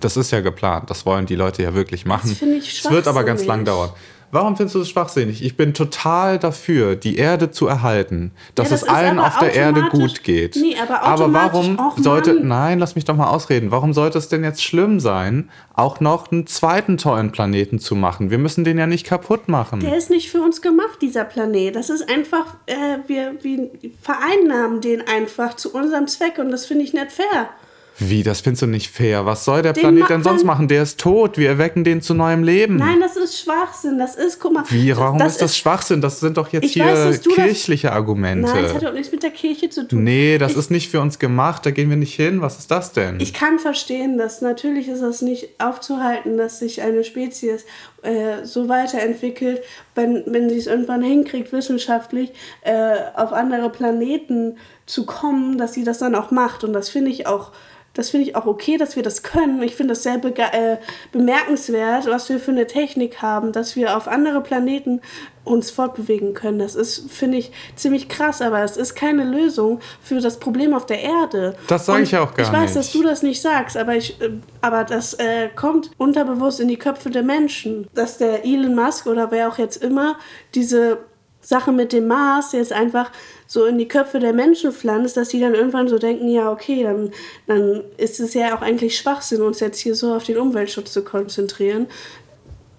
[0.00, 0.90] Das ist ja geplant.
[0.90, 2.34] Das wollen die Leute ja wirklich machen.
[2.34, 3.90] finde ich Es wird aber ganz lang dauern.
[4.34, 5.44] Warum findest du es schwachsinnig?
[5.44, 9.54] Ich bin total dafür, die Erde zu erhalten, dass Ja, das es allen auf der
[9.54, 10.56] Erde gut geht.
[10.56, 13.70] Nee, aber aber warum auch, sollte, nein, lass mich doch mal ausreden.
[13.70, 18.32] Warum sollte es denn jetzt schlimm sein, auch noch einen zweiten tollen Planeten zu machen?
[18.32, 19.78] Wir müssen den ja nicht kaputt machen.
[19.78, 21.76] Der ist nicht für uns gemacht, dieser Planet.
[21.76, 23.70] Das ist einfach, äh, wir, wir
[24.02, 27.50] vereinnahmen den einfach zu unserem Zweck und das finde ich nicht fair.
[27.98, 29.24] Wie, das findest du nicht fair?
[29.24, 30.66] Was soll der Den Planet denn sonst machen?
[30.66, 31.38] Der ist tot.
[31.38, 32.76] Wir erwecken den zu neuem Leben.
[32.76, 33.98] Nein, das ist Schwachsinn.
[33.98, 34.64] Das ist, guck mal.
[34.68, 36.00] Wie, warum ist das Schwachsinn?
[36.00, 38.48] Das sind doch jetzt hier weiß, du das- kirchliche Argumente.
[38.52, 40.02] Nein, das hat doch nichts mit der Kirche zu tun.
[40.02, 41.64] nee, das ich, ist nicht für uns gemacht.
[41.66, 42.40] Da gehen wir nicht hin.
[42.40, 43.20] Was ist das denn?
[43.20, 47.64] Ich kann verstehen, dass natürlich ist es nicht aufzuhalten, dass sich eine Spezies
[48.02, 49.62] äh, so weiterentwickelt,
[49.94, 55.84] wenn, wenn sie es irgendwann hinkriegt, wissenschaftlich äh, auf andere Planeten zu kommen, dass sie
[55.84, 56.64] das dann auch macht.
[56.64, 57.52] Und das finde ich auch
[57.94, 59.62] das finde ich auch okay, dass wir das können.
[59.62, 60.76] Ich finde das sehr äh,
[61.12, 65.00] bemerkenswert, was wir für eine Technik haben, dass wir auf andere Planeten
[65.44, 66.58] uns fortbewegen können.
[66.58, 70.86] Das ist, finde ich, ziemlich krass, aber es ist keine Lösung für das Problem auf
[70.86, 71.54] der Erde.
[71.68, 72.52] Das sage ich auch gar nicht.
[72.52, 72.76] Ich weiß, nicht.
[72.76, 74.30] dass du das nicht sagst, aber, ich, äh,
[74.60, 79.30] aber das äh, kommt unterbewusst in die Köpfe der Menschen, dass der Elon Musk oder
[79.30, 80.16] wer auch jetzt immer
[80.54, 80.98] diese
[81.44, 83.10] Sache mit dem Mars jetzt einfach
[83.46, 86.82] so in die Köpfe der Menschen pflanzt, dass sie dann irgendwann so denken, ja, okay,
[86.82, 87.10] dann,
[87.46, 91.04] dann ist es ja auch eigentlich Schwachsinn, uns jetzt hier so auf den Umweltschutz zu
[91.04, 91.86] konzentrieren.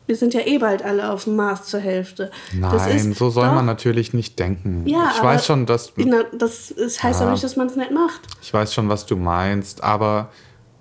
[0.08, 2.30] Wir sind ja eh bald alle auf dem Mars zur Hälfte.
[2.54, 4.84] Nein, ist, so soll doch, man natürlich nicht denken.
[4.86, 5.94] Ja, ich weiß schon, dass.
[5.96, 8.22] Na, das ist, heißt ja, aber nicht, dass man es nicht macht.
[8.42, 10.30] Ich weiß schon, was du meinst, aber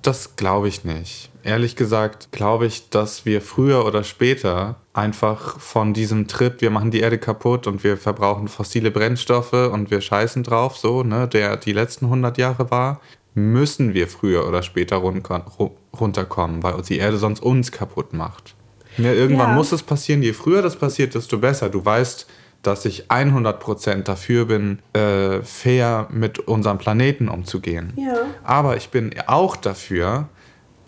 [0.02, 1.30] das glaube ich nicht.
[1.44, 6.90] Ehrlich gesagt glaube ich, dass wir früher oder später einfach von diesem Trip, wir machen
[6.90, 11.58] die Erde kaputt und wir verbrauchen fossile Brennstoffe und wir scheißen drauf, so, ne, der
[11.58, 13.00] die letzten 100 Jahre war,
[13.34, 18.54] müssen wir früher oder später runterkommen, weil uns die Erde sonst uns kaputt macht.
[18.96, 19.54] Ja, irgendwann ja.
[19.54, 20.22] muss es passieren.
[20.22, 21.68] Je früher das passiert, desto besser.
[21.68, 22.26] Du weißt,
[22.62, 27.92] dass ich 100% dafür bin, äh, fair mit unserem Planeten umzugehen.
[27.96, 28.14] Ja.
[28.44, 30.28] Aber ich bin auch dafür,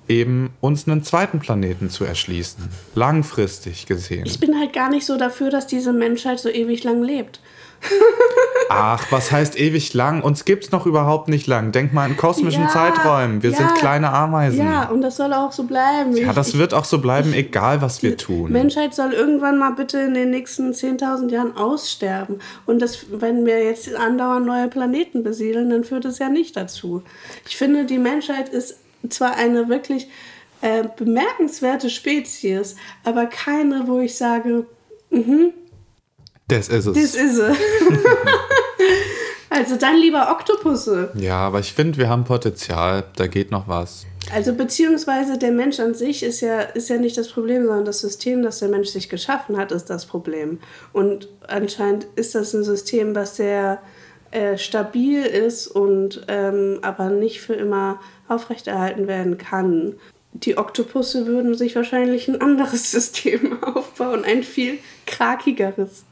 [0.09, 2.69] eben uns einen zweiten Planeten zu erschließen.
[2.95, 4.25] Langfristig gesehen.
[4.27, 7.41] Ich bin halt gar nicht so dafür, dass diese Menschheit so ewig lang lebt.
[8.69, 10.23] Ach, was heißt ewig lang?
[10.23, 11.73] Uns gibt es noch überhaupt nicht lang.
[11.73, 13.43] Denk mal in kosmischen ja, Zeiträumen.
[13.43, 14.59] Wir ja, sind kleine Ameisen.
[14.59, 16.17] Ja, und das soll auch so bleiben.
[16.17, 18.49] Ja, das wird auch so bleiben, egal was wir tun.
[18.49, 22.41] Die Menschheit soll irgendwann mal bitte in den nächsten 10.000 Jahren aussterben.
[22.65, 27.03] Und das, wenn wir jetzt andauernd neue Planeten besiedeln, dann führt es ja nicht dazu.
[27.47, 28.79] Ich finde, die Menschheit ist
[29.13, 30.09] zwar eine wirklich
[30.63, 34.67] äh, bemerkenswerte Spezies, aber keine, wo ich sage,
[35.11, 35.53] mhm,
[36.49, 36.95] das ist es.
[36.95, 37.57] Das ist es.
[39.51, 41.11] also dann lieber Oktopusse.
[41.15, 43.05] Ja, aber ich finde, wir haben Potenzial.
[43.17, 44.07] Da geht noch was.
[44.33, 48.01] Also beziehungsweise der Mensch an sich ist ja, ist ja nicht das Problem, sondern das
[48.01, 50.61] System, das der Mensch sich geschaffen hat, ist das Problem.
[50.93, 53.81] Und anscheinend ist das ein System, was sehr
[54.31, 59.95] äh, stabil ist und ähm, aber nicht für immer aufrechterhalten werden kann.
[60.33, 66.05] Die Oktopusse würden sich wahrscheinlich ein anderes System aufbauen, ein viel krakigeres.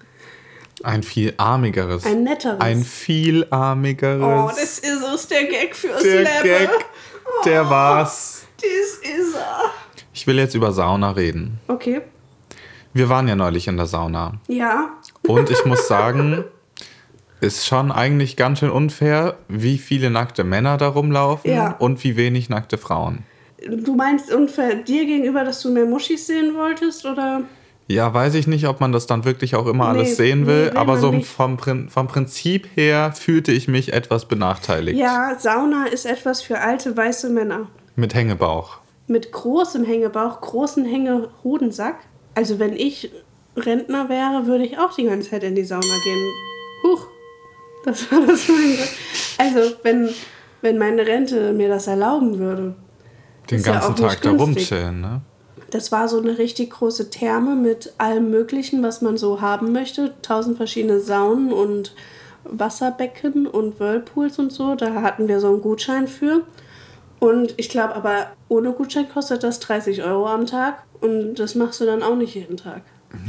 [0.82, 2.04] Ein viel armigeres.
[2.04, 2.60] Ein netteres.
[2.60, 4.22] Ein viel armigeres.
[4.22, 6.42] Oh, das ist es, der Gag fürs der Leben.
[6.42, 6.70] Gag,
[7.44, 8.46] der oh, war's.
[8.60, 9.70] Das ist er.
[10.12, 11.58] Ich will jetzt über Sauna reden.
[11.68, 12.02] Okay.
[12.92, 14.34] Wir waren ja neulich in der Sauna.
[14.46, 14.90] Ja.
[15.26, 16.44] Und ich muss sagen,
[17.44, 21.76] ist schon eigentlich ganz schön unfair, wie viele nackte Männer da rumlaufen ja.
[21.78, 23.24] und wie wenig nackte Frauen.
[23.66, 27.42] Du meinst unfair dir gegenüber, dass du mehr Muschis sehen wolltest, oder?
[27.86, 30.70] Ja, weiß ich nicht, ob man das dann wirklich auch immer nee, alles sehen will,
[30.70, 34.98] nee, aber so vom, vom Prinzip her fühlte ich mich etwas benachteiligt.
[34.98, 37.68] Ja, Sauna ist etwas für alte weiße Männer.
[37.94, 38.78] Mit Hängebauch.
[39.06, 41.96] Mit großem Hängebauch, großen Hängehodensack.
[42.34, 43.10] Also wenn ich
[43.56, 46.32] Rentner wäre, würde ich auch die ganze Zeit in die Sauna gehen.
[46.84, 47.06] Huch,
[47.84, 48.78] das war das meine.
[49.38, 50.08] Also wenn,
[50.62, 52.74] wenn meine Rente mir das erlauben würde.
[53.50, 55.20] Den ganzen ja Tag da rumchillen, ne?
[55.70, 60.14] Das war so eine richtig große Therme mit allem Möglichen, was man so haben möchte.
[60.22, 61.94] Tausend verschiedene Saunen und
[62.44, 64.76] Wasserbecken und Whirlpools und so.
[64.76, 66.42] Da hatten wir so einen Gutschein für.
[67.18, 70.84] Und ich glaube aber, ohne Gutschein kostet das 30 Euro am Tag.
[71.00, 72.82] Und das machst du dann auch nicht jeden Tag.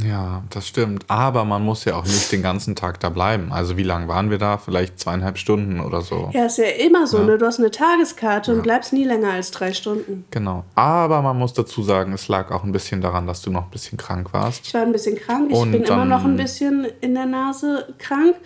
[0.06, 1.04] Ja, das stimmt.
[1.08, 3.52] Aber man muss ja auch nicht den ganzen Tag da bleiben.
[3.52, 4.58] Also wie lange waren wir da?
[4.58, 6.30] Vielleicht zweieinhalb Stunden oder so.
[6.32, 7.18] Ja, ist ja immer so.
[7.18, 7.24] Ja.
[7.24, 7.38] Ne?
[7.38, 8.56] Du hast eine Tageskarte ja.
[8.56, 10.24] und bleibst nie länger als drei Stunden.
[10.30, 10.64] Genau.
[10.74, 13.70] Aber man muss dazu sagen, es lag auch ein bisschen daran, dass du noch ein
[13.70, 14.66] bisschen krank warst.
[14.66, 15.50] Ich war ein bisschen krank.
[15.50, 18.36] Ich und bin immer noch ein bisschen in der Nase krank.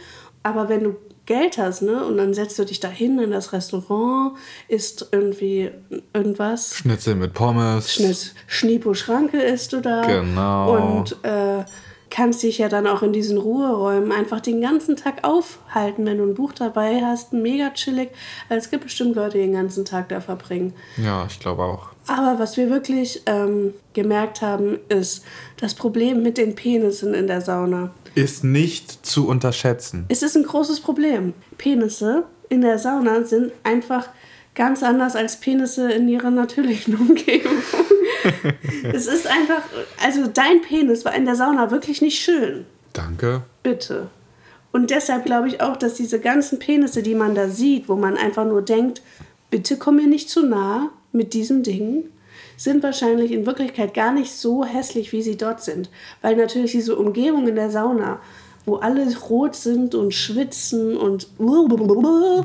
[0.43, 0.97] Aber wenn du
[1.31, 2.05] Geld hast, ne?
[2.05, 5.71] Und dann setzt du dich da hin in das Restaurant, isst irgendwie
[6.13, 6.75] irgendwas.
[6.75, 7.95] Schnitzel mit Pommes.
[7.95, 10.03] Schnitz, Schniepo Schranke isst du da.
[10.03, 10.97] Genau.
[10.97, 11.63] Und äh,
[12.11, 16.25] kannst dich ja dann auch in diesen Ruheräumen einfach den ganzen Tag aufhalten, wenn du
[16.25, 18.11] ein Buch dabei hast, mega chillig.
[18.49, 20.73] Also es gibt bestimmt Leute, die den ganzen Tag da verbringen.
[20.97, 21.91] Ja, ich glaube auch.
[22.09, 25.25] Aber was wir wirklich ähm, gemerkt haben, ist
[25.59, 30.07] das Problem mit den Penissen in der Sauna ist nicht zu unterschätzen.
[30.09, 31.35] Es ist ein großes Problem.
[31.59, 34.09] Penisse in der Sauna sind einfach
[34.55, 37.63] ganz anders als Penisse in ihrer natürlichen Umgebung.
[38.93, 39.63] es ist einfach,
[40.03, 42.67] also dein Penis war in der Sauna wirklich nicht schön.
[42.93, 43.43] Danke.
[43.63, 44.09] Bitte.
[44.73, 48.17] Und deshalb glaube ich auch, dass diese ganzen Penisse, die man da sieht, wo man
[48.17, 49.03] einfach nur denkt,
[49.51, 52.05] bitte komm mir nicht zu nah mit diesem Ding,
[52.61, 55.89] sind wahrscheinlich in Wirklichkeit gar nicht so hässlich, wie sie dort sind.
[56.21, 58.21] Weil natürlich diese Umgebung in der Sauna,
[58.67, 61.29] wo alle rot sind und schwitzen und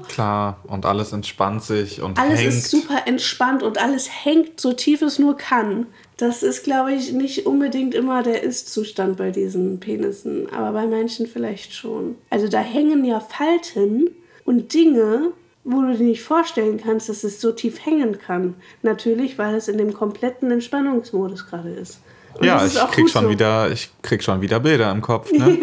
[0.08, 2.54] Klar, und alles entspannt sich und alles hängt.
[2.54, 5.88] ist super entspannt und alles hängt so tief es nur kann.
[6.15, 11.28] Das ist, glaube ich, nicht unbedingt immer der Ist-Zustand bei diesen Penissen, aber bei manchen
[11.28, 12.15] vielleicht schon.
[12.30, 14.10] Also da hängen ja Falten
[14.45, 15.34] und Dinge,
[15.65, 18.54] wo du dir nicht vorstellen kannst, dass es so tief hängen kann.
[18.84, 21.99] Natürlich, weil es in dem kompletten Entspannungsmodus gerade ist.
[22.36, 23.30] Und ja, ist ich krieg schon so.
[23.30, 25.58] wieder, ich krieg schon wieder Bilder im Kopf, ne?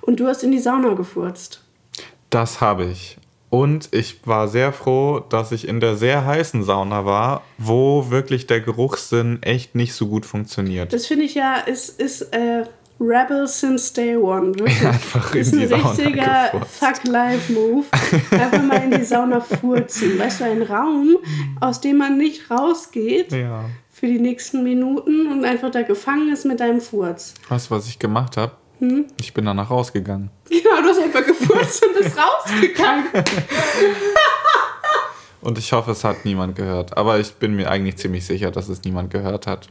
[0.00, 1.62] Und du hast in die Sauna gefurzt.
[2.30, 3.18] Das habe ich.
[3.50, 8.46] Und ich war sehr froh, dass ich in der sehr heißen Sauna war, wo wirklich
[8.46, 10.92] der Geruchssinn echt nicht so gut funktioniert.
[10.94, 12.64] Das finde ich ja, ist, ist äh,
[13.02, 14.54] Rebel since day one.
[14.58, 14.86] Wirklich.
[14.86, 16.62] Einfach das ist in ein richtiger.
[16.66, 17.84] Fuck-Life-Move.
[18.30, 20.18] Einfach mal in die Sauna furzen.
[20.18, 21.16] Weißt du, ein Raum,
[21.60, 23.64] aus dem man nicht rausgeht Ja.
[23.92, 27.34] für die nächsten Minuten und einfach da gefangen ist mit deinem Furz.
[27.48, 28.52] Weißt du, was ich gemacht habe?
[28.78, 29.06] Hm?
[29.16, 30.30] Ich bin danach rausgegangen.
[30.48, 33.04] Genau, du hast einfach gefurzt und bist rausgegangen.
[35.40, 36.96] Und ich hoffe, es hat niemand gehört.
[36.96, 39.68] Aber ich bin mir eigentlich ziemlich sicher, dass es niemand gehört hat.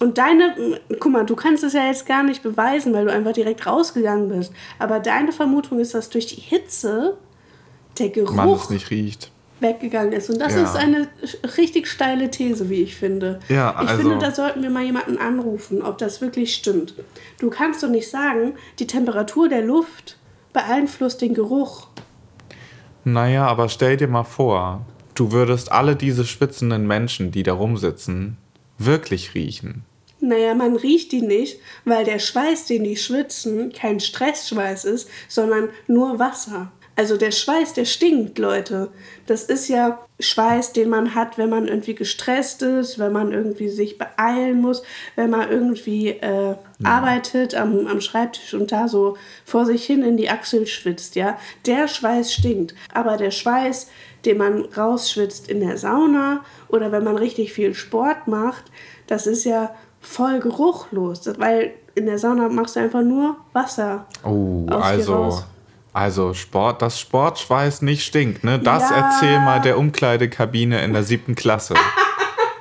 [0.00, 3.32] Und deine, guck mal, du kannst es ja jetzt gar nicht beweisen, weil du einfach
[3.32, 4.52] direkt rausgegangen bist.
[4.78, 7.16] Aber deine Vermutung ist, dass durch die Hitze
[7.98, 9.30] der Man es Geruch nicht riecht.
[9.60, 10.28] weggegangen ist.
[10.28, 10.64] Und das Ja.
[10.64, 11.08] ist eine
[11.56, 13.40] richtig steile These, wie ich finde.
[13.48, 16.92] Ja, ich also- finde, da sollten wir mal jemanden anrufen, ob das wirklich stimmt.
[17.40, 20.18] Du kannst doch nicht sagen, die Temperatur der Luft
[20.52, 21.86] beeinflusst den Geruch.
[23.04, 28.36] Naja, aber stell dir mal vor, du würdest alle diese schwitzenden Menschen, die da rumsitzen,
[28.78, 29.84] wirklich riechen.
[30.20, 35.68] Naja, man riecht die nicht, weil der Schweiß, den die schwitzen, kein Stressschweiß ist, sondern
[35.86, 36.72] nur Wasser.
[36.98, 38.88] Also der Schweiß, der stinkt, Leute.
[39.26, 43.68] Das ist ja Schweiß, den man hat, wenn man irgendwie gestresst ist, wenn man irgendwie
[43.68, 44.82] sich beeilen muss,
[45.14, 50.16] wenn man irgendwie äh, arbeitet am, am Schreibtisch und da so vor sich hin in
[50.16, 51.38] die Achsel schwitzt, ja.
[51.66, 52.74] Der Schweiß stinkt.
[52.94, 53.90] Aber der Schweiß,
[54.26, 58.64] den man rausschwitzt in der Sauna oder wenn man richtig viel Sport macht,
[59.06, 64.06] das ist ja voll geruchlos, weil in der Sauna machst du einfach nur Wasser.
[64.22, 65.42] Oh, also,
[65.92, 68.58] also Sport, dass Sportschweiß nicht stinkt, ne?
[68.58, 68.96] Das Ja.
[68.96, 71.74] erzähl mal der Umkleidekabine in der siebten Klasse.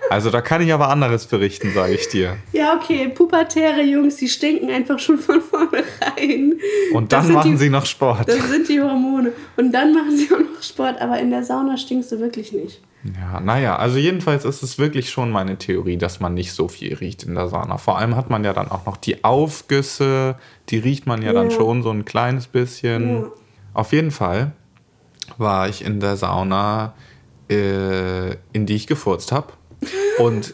[0.10, 2.38] Also da kann ich aber anderes berichten, sage ich dir.
[2.52, 6.54] Ja, okay, pubertäre Jungs, die stinken einfach schon von vornherein.
[6.94, 8.28] Und dann machen die, sie noch Sport.
[8.28, 9.32] Das sind die Hormone.
[9.58, 12.82] Und dann machen sie auch noch Sport, aber in der Sauna stinkst du wirklich nicht.
[13.04, 16.96] Ja, naja, also jedenfalls ist es wirklich schon meine Theorie, dass man nicht so viel
[16.96, 17.78] riecht in der Sauna.
[17.78, 20.36] Vor allem hat man ja dann auch noch die Aufgüsse,
[20.70, 21.56] die riecht man ja, dann Ja.
[21.56, 23.18] schon so ein kleines bisschen.
[23.22, 23.32] Ja.
[23.76, 24.54] Auf jeden Fall
[25.38, 26.94] war ich in der Sauna,
[27.50, 29.54] äh, in die ich gefurzt habe.
[30.20, 30.54] Und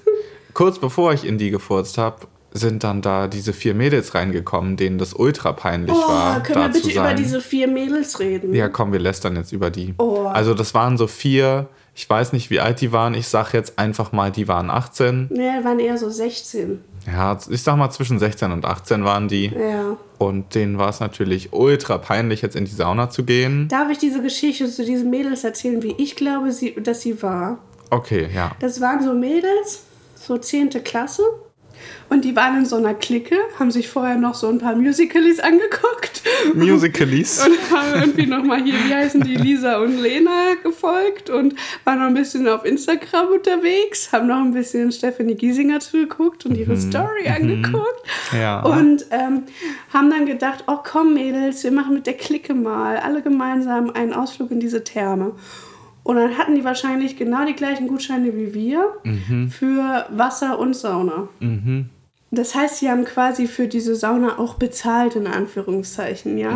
[0.53, 4.97] kurz bevor ich in die gefurzt habe, sind dann da diese vier Mädels reingekommen, denen
[4.97, 6.43] das ultra peinlich Oh, war.
[6.43, 7.15] können wir da zu bitte über sein.
[7.17, 8.53] diese vier Mädels reden?
[8.53, 9.93] Ja, komm, wir lästern jetzt über die.
[9.99, 10.23] Oh.
[10.25, 13.13] Also das waren so vier, ich weiß nicht, wie alt die waren.
[13.13, 15.29] Ich sag jetzt einfach mal, die waren 18.
[15.31, 16.81] Nee, waren eher so 16.
[17.07, 19.45] Ja, ich sag mal, zwischen 16 und 18 waren die.
[19.47, 19.95] Ja.
[20.17, 23.69] Und denen war es natürlich ultra peinlich, jetzt in die Sauna zu gehen.
[23.69, 27.59] Darf ich diese Geschichte zu diesen Mädels erzählen, wie ich glaube, sie, dass sie war?
[27.91, 28.51] Okay, ja.
[28.59, 29.83] Das waren so Mädels,
[30.15, 30.69] so 10.
[30.83, 31.23] Klasse.
[32.09, 35.39] Und die waren in so einer Clique, haben sich vorher noch so ein paar Musicals
[35.39, 36.21] angeguckt.
[36.53, 37.45] Musicalies.
[37.45, 42.07] Und haben irgendwie nochmal hier, wie heißen die, Lisa und Lena gefolgt und waren noch
[42.07, 47.27] ein bisschen auf Instagram unterwegs, haben noch ein bisschen Stephanie Giesinger zugeguckt und ihre Story
[47.27, 48.05] angeguckt.
[48.33, 48.61] Ja.
[48.61, 49.43] Und ähm,
[49.93, 54.13] haben dann gedacht, oh komm Mädels, wir machen mit der Clique mal alle gemeinsam einen
[54.13, 55.33] Ausflug in diese Therme.
[56.03, 58.85] Und dann hatten die wahrscheinlich genau die gleichen Gutscheine wie wir
[59.49, 61.29] für Wasser und Sauna.
[62.33, 66.55] Das heißt, sie haben quasi für diese Sauna auch bezahlt, in Anführungszeichen, ja.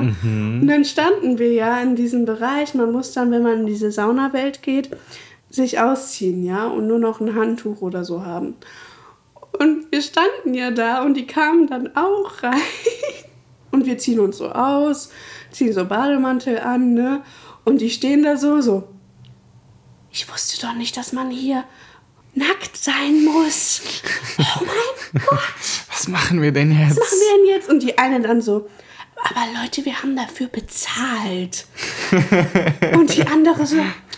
[0.61, 2.73] Und dann standen wir ja in diesem Bereich.
[2.75, 4.89] Man muss dann, wenn man in diese Saunawelt geht,
[5.49, 8.55] sich ausziehen, ja, und nur noch ein Handtuch oder so haben.
[9.59, 12.53] Und wir standen ja da und die kamen dann auch rein.
[13.71, 15.11] Und wir ziehen uns so aus,
[15.51, 17.23] ziehen so Bademantel an, ne?
[17.65, 18.87] Und die stehen da so, so.
[20.17, 21.65] Ich wusste doch nicht, dass man hier
[22.35, 23.81] nackt sein muss.
[24.39, 25.39] Oh mein Gott.
[25.89, 26.91] Was machen wir denn jetzt?
[26.91, 27.69] Was machen wir denn jetzt?
[27.69, 28.69] Und die eine dann so,
[29.17, 31.65] aber Leute, wir haben dafür bezahlt.
[32.93, 33.75] Und die andere so,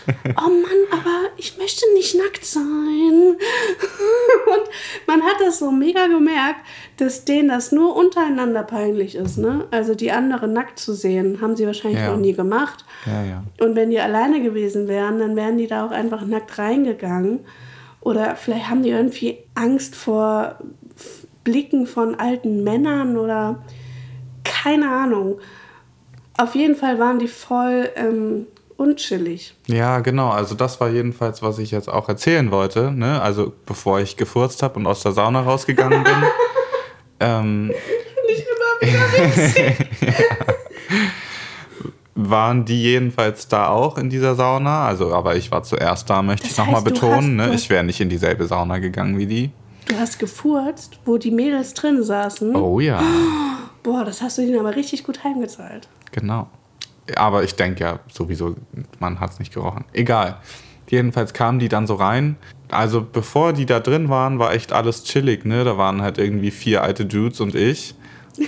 [0.08, 2.66] oh Mann, aber ich möchte nicht nackt sein.
[4.46, 4.68] Und
[5.06, 6.60] man hat das so mega gemerkt,
[6.96, 9.36] dass denen das nur untereinander peinlich ist.
[9.38, 9.66] Ne?
[9.70, 12.10] Also die andere nackt zu sehen, haben sie wahrscheinlich Ja.
[12.10, 12.84] noch nie gemacht.
[13.06, 13.42] Ja, ja.
[13.64, 17.40] Und wenn die alleine gewesen wären, dann wären die da auch einfach nackt reingegangen.
[18.00, 20.58] Oder vielleicht haben die irgendwie Angst vor
[21.44, 23.62] Blicken von alten Männern oder
[24.44, 25.40] keine Ahnung.
[26.36, 28.46] Auf jeden Fall waren die voll ähm,
[28.78, 29.54] unchillig.
[29.66, 30.30] Ja, genau.
[30.30, 32.90] Also das war jedenfalls, was ich jetzt auch erzählen wollte.
[32.90, 33.20] Ne?
[33.20, 36.14] Also bevor ich gefurzt habe und aus der Sauna rausgegangen bin.
[37.20, 39.88] ähm, Nicht immer wieder witzig.
[42.20, 44.86] waren die jedenfalls da auch in dieser Sauna.
[44.86, 47.36] Also, aber ich war zuerst da, möchte Das ich nochmal betonen.
[47.36, 47.54] Ne?
[47.54, 49.50] Ich wäre nicht in dieselbe Sauna gegangen wie die.
[49.86, 52.54] Du hast gefurzt, wo die Mädels drin saßen.
[52.56, 53.00] Oh ja,
[53.82, 55.88] Boah, das hast du ihnen aber richtig gut heimgezahlt.
[56.12, 56.48] genau.
[57.16, 58.56] Aber ich denke ja sowieso,
[58.98, 59.84] man hat es nicht gerochen.
[59.92, 60.38] Egal.
[60.88, 62.36] Jedenfalls kamen die dann so rein.
[62.70, 65.44] Also bevor die da drin waren, war echt alles chillig.
[65.44, 65.64] Ne?
[65.64, 67.94] Da waren halt irgendwie vier alte Dudes und ich.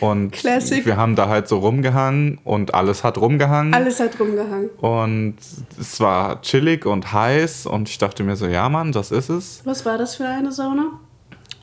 [0.00, 0.86] Und Classic.
[0.86, 3.74] wir haben da halt so rumgehangen und alles hat rumgehangen.
[3.74, 4.70] Alles hat rumgehangen.
[4.80, 5.36] Und
[5.78, 9.60] es war chillig und heiß und ich dachte mir so, ja Mann, das ist es.
[9.64, 11.00] Was war das für eine Sauna?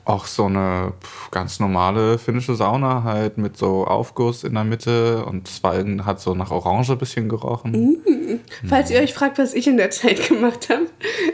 [0.08, 0.93] Auch so eine
[1.32, 5.74] ganz normale finnische Sauna halt mit so Aufguss in der Mitte und es war,
[6.06, 8.39] hat so nach Orange ein bisschen gerochen.
[8.70, 10.86] Falls ihr euch fragt, was ich in der Zeit gemacht habe,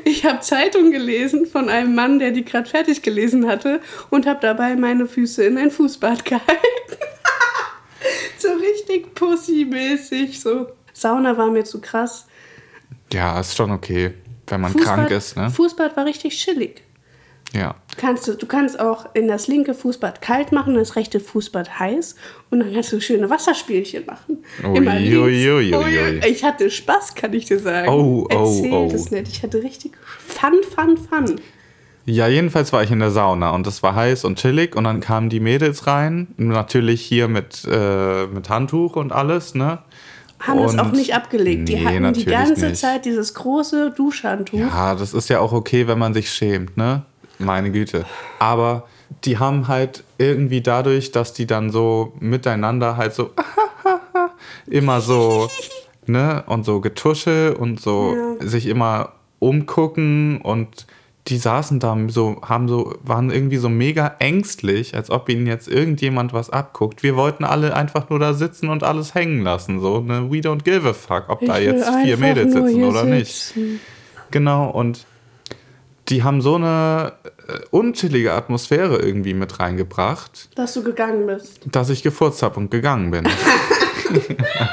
[0.05, 4.39] ich habe Zeitung gelesen von einem Mann, der die gerade fertig gelesen hatte und habe
[4.41, 6.97] dabei meine Füße in ein Fußbad gehalten.
[8.39, 10.65] so richtig pussymäßig so.
[10.93, 12.25] Sauna war mir zu krass.
[13.11, 14.15] Ja, ist schon okay,
[14.47, 15.51] wenn man Fußbad, krank ist, ne?
[15.51, 16.81] Fußbad war richtig chillig.
[17.55, 17.75] Ja.
[17.97, 22.15] Kannst du, du kannst auch in das linke Fußbad kalt machen, das rechte Fußbad heiß
[22.49, 24.39] und dann kannst du schöne Wasserspielchen machen.
[24.63, 26.19] Ui, Immer ui, ui, ui.
[26.27, 27.89] Ich hatte Spaß, kann ich dir sagen.
[27.89, 28.89] Oh, oh, Erzähl oh.
[28.91, 29.27] das nicht.
[29.27, 29.91] Ich hatte richtig
[30.27, 31.39] Fun, Fun, Fun.
[32.05, 34.99] Ja, jedenfalls war ich in der Sauna und es war heiß und chillig und dann
[34.99, 39.79] kamen die Mädels rein, natürlich hier mit, äh, mit Handtuch und alles, ne?
[40.39, 41.69] Haben das Und- auch nicht abgelegt.
[41.69, 42.77] Die Nee, hatten die ganze nicht.
[42.81, 44.59] Zeit dieses große Duschhandtuch.
[44.59, 47.03] Ja, das ist ja auch okay, wenn man sich schämt, ne?
[47.45, 48.05] Meine Güte.
[48.39, 48.87] Aber
[49.23, 53.31] die haben halt irgendwie dadurch, dass die dann so miteinander halt so
[54.67, 55.49] immer so,
[56.05, 56.43] ne?
[56.47, 60.87] Und so Getusche und so sich immer umgucken und
[61.27, 65.69] die saßen da so, haben so, waren irgendwie so mega ängstlich, als ob ihnen jetzt
[65.69, 67.01] irgendjemand was abguckt.
[67.01, 70.29] Wir wollten alle einfach nur da sitzen und alles hängen lassen, so, ne?
[70.29, 73.33] We don't give a fuck, ob da Ich will jetzt vier Mädels sitzen oder nicht.
[73.33, 73.79] sitzen.
[74.31, 75.05] Genau, und
[76.09, 77.13] die haben so eine
[77.71, 81.61] unchillige Atmosphäre irgendwie mit reingebracht, Dass du gegangen bist.
[81.71, 83.27] dass ich gefurzt habe und gegangen bin.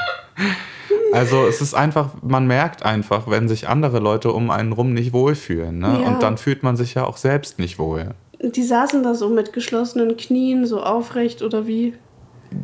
[1.13, 5.13] also es ist einfach, man merkt einfach, wenn sich andere Leute um einen rum nicht
[5.13, 5.79] wohlfühlen.
[5.79, 5.99] Ne?
[6.01, 6.07] Ja.
[6.07, 8.11] Und dann fühlt man sich ja auch selbst nicht wohl.
[8.41, 11.93] Die saßen da so mit geschlossenen Knien, so aufrecht oder wie?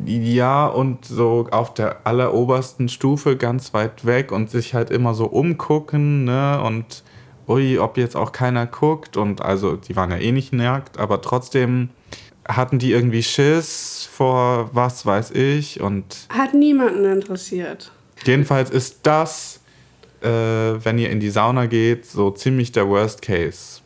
[0.04, 5.26] Ja, und so auf der allerobersten Stufe ganz weit weg und sich halt immer so
[5.26, 6.60] umgucken, ne?
[6.62, 7.04] Und
[7.48, 9.16] ui, ob jetzt auch keiner guckt.
[9.16, 11.90] Und also, die waren ja eh nicht nackt, aber trotzdem
[12.46, 15.80] hatten die irgendwie Schiss vor was weiß ich.
[15.80, 17.92] Und Hat niemanden interessiert.
[18.24, 19.60] jedenfalls ist das,
[20.22, 23.80] äh, wenn ihr in die Sauna geht, so ziemlich der Worst Case.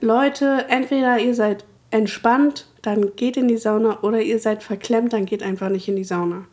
[0.00, 5.26] Leute, entweder ihr seid entspannt, dann geht in die Sauna, oder ihr seid verklemmt, dann
[5.26, 6.46] geht einfach nicht in die Sauna.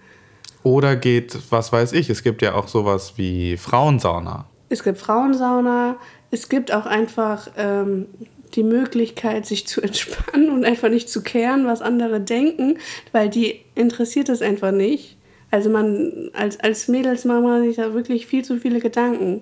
[0.64, 4.46] Oder geht, was weiß ich, es gibt ja auch sowas wie Frauensauna.
[4.70, 5.98] Es gibt Frauensauna,
[6.34, 8.08] es gibt auch einfach ähm,
[8.56, 12.78] die Möglichkeit, sich zu entspannen und einfach nicht zu kehren, was andere denken,
[13.12, 15.18] weil die interessiert es einfach nicht.
[15.52, 19.42] Also man als, als Mädelsmama sich da wirklich viel zu viele Gedanken.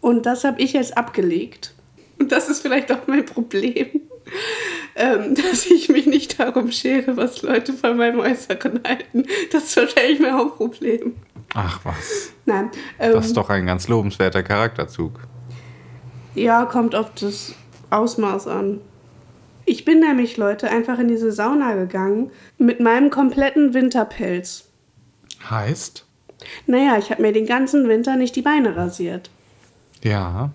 [0.00, 1.74] Und das habe ich jetzt abgelegt.
[2.18, 3.88] Und das ist vielleicht auch mein Problem,
[4.94, 9.24] ähm, dass ich mich nicht darum schere, was Leute von meinem Äußeren halten.
[9.50, 11.16] Das ist wahrscheinlich mein Hauptproblem.
[11.54, 12.32] Ach was.
[12.46, 12.70] Nein.
[13.00, 15.18] Ähm, Das ist doch ein ganz lobenswerter Charakterzug.
[16.34, 17.54] Ja, kommt auf das
[17.90, 18.80] Ausmaß an.
[19.64, 24.68] Ich bin nämlich, Leute, einfach in diese Sauna gegangen mit meinem kompletten Winterpelz.
[25.48, 26.06] Heißt?
[26.66, 29.30] Naja, ich habe mir den ganzen Winter nicht die Beine rasiert.
[30.02, 30.50] Ja,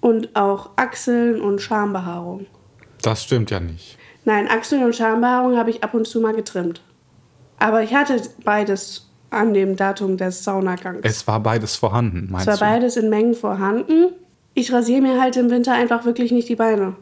[0.00, 2.46] Und auch Achseln und Schambehaarung.
[3.02, 3.98] das stimmt ja nicht.
[4.24, 6.80] Nein, Achseln und Schambehaarung habe ich ab und zu mal getrimmt.
[7.58, 11.00] Aber ich hatte beides an dem Datum des Saunagangs.
[11.02, 12.60] Es war beides vorhanden, Es meinst war du?
[12.60, 14.12] beides in Mengen vorhanden.
[14.58, 16.96] Ich rasiere mir halt im Winter einfach wirklich nicht die Beine.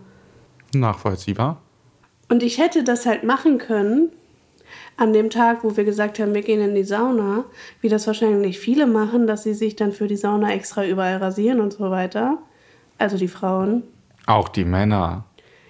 [0.75, 1.62] Nachvollziehbar.
[2.29, 4.11] Und ich hätte das halt machen können
[4.99, 7.47] an dem Tag, wo wir gesagt haben, wir gehen in die Sauna,
[7.81, 11.61] wie das wahrscheinlich viele machen, dass sie sich dann für die Sauna extra überall rasieren
[11.61, 12.37] und so weiter.
[12.99, 13.85] Also die Frauen.
[14.27, 15.25] Auch die Männer.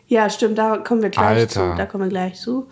[0.08, 1.70] Ja, stimmt, da kommen wir gleich Alter.
[1.70, 1.76] zu.
[1.76, 2.66] Da kommen wir gleich zu.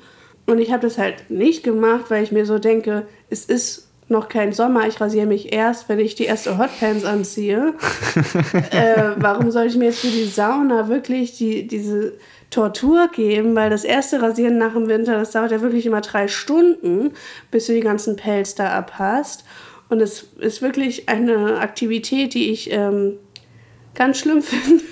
[0.46, 4.28] Und ich habe das halt nicht gemacht, weil ich mir so denke, es ist noch
[4.28, 7.74] kein Sommer, ich rasiere mich erst, wenn ich die erste Hotpants anziehe.
[8.70, 12.12] äh, warum soll ich mir jetzt für die Sauna wirklich die, diese
[12.50, 16.28] Tortur geben, weil das erste Rasieren nach dem Winter, das dauert ja wirklich immer drei
[16.28, 17.12] Stunden,
[17.50, 19.44] bis du die ganzen Pelz da abhast.
[19.88, 23.18] Und es ist wirklich eine Aktivität, die ich ähm,
[23.94, 24.84] ganz schlimm finde.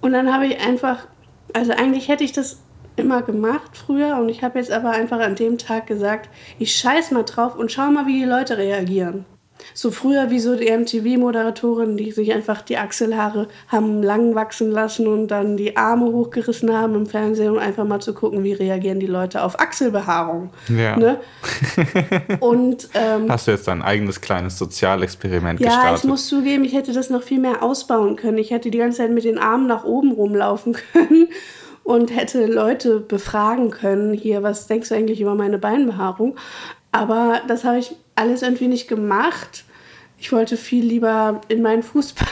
[0.00, 1.06] und dann habe ich einfach,
[1.52, 2.58] also eigentlich hätte ich das
[2.96, 6.28] immer gemacht früher und ich habe jetzt aber einfach an dem Tag gesagt,
[6.58, 9.24] ich scheiß mal drauf und schau mal, wie die Leute reagieren.
[9.74, 15.06] So früher wie so die MTV-Moderatorin, die sich einfach die Achselhaare haben lang wachsen lassen
[15.06, 19.00] und dann die Arme hochgerissen haben im Fernsehen, um einfach mal zu gucken, wie reagieren
[19.00, 20.50] die Leute auf Achselbehaarung.
[20.68, 20.96] Ja.
[20.96, 21.20] Ne?
[22.40, 25.90] und, ähm, Hast du jetzt dein eigenes kleines Sozialexperiment ja, gestartet?
[25.90, 28.38] Ja, ich muss zugeben, ich hätte das noch viel mehr ausbauen können.
[28.38, 31.28] Ich hätte die ganze Zeit mit den Armen nach oben rumlaufen können
[31.84, 36.36] und hätte Leute befragen können, hier, was denkst du eigentlich über meine Beinbehaarung?
[36.92, 39.64] Aber das habe ich alles irgendwie nicht gemacht.
[40.18, 42.28] Ich wollte viel lieber in meinen Fußbad.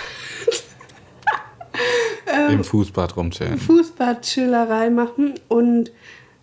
[2.27, 3.59] ähm, Im Fußbad rumchillen.
[3.59, 5.35] Fußbad-Chillerei machen.
[5.49, 5.91] Und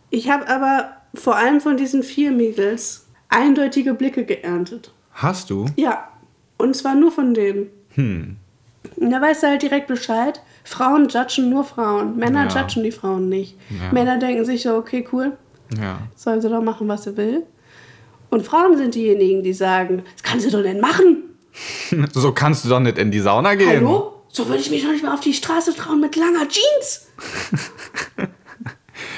[0.09, 4.91] ich habe aber vor allem von diesen vier Mädels eindeutige Blicke geerntet.
[5.11, 5.67] Hast du?
[5.75, 6.09] Ja.
[6.57, 7.69] Und zwar nur von denen.
[7.95, 8.37] Hm.
[8.95, 10.41] Und da weißt du halt direkt Bescheid.
[10.67, 12.17] Frauen judgen nur Frauen.
[12.17, 12.61] Männer ja.
[12.61, 13.55] judgen die Frauen nicht.
[13.69, 13.93] Ja.
[13.93, 15.37] Männer denken sich so, okay, cool.
[15.79, 15.99] Ja.
[16.15, 17.43] Soll sie doch machen, was sie will.
[18.29, 21.23] Und Frauen sind diejenigen, die sagen, das kannst du doch nicht machen.
[22.13, 23.77] so kannst du doch nicht in die Sauna gehen.
[23.77, 24.23] Hallo?
[24.27, 27.07] So würde ich mich doch nicht mal auf die Straße trauen mit langer Jeans.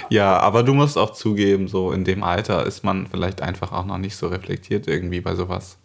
[0.10, 3.86] ja, aber du musst auch zugeben, so in dem Alter ist man vielleicht einfach auch
[3.86, 5.79] noch nicht so reflektiert irgendwie bei sowas.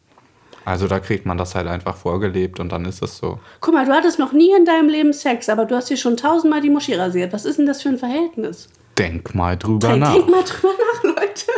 [0.65, 3.39] Also da kriegt man das halt einfach vorgelebt und dann ist das so.
[3.61, 6.17] Guck mal, du hattest noch nie in deinem Leben Sex, aber du hast dir schon
[6.17, 7.33] tausendmal die Muschi rasiert.
[7.33, 8.69] Was ist denn das für ein Verhältnis?
[8.99, 10.15] Denk mal drüber denk, nach.
[10.15, 11.53] Denk mal drüber nach, Leute.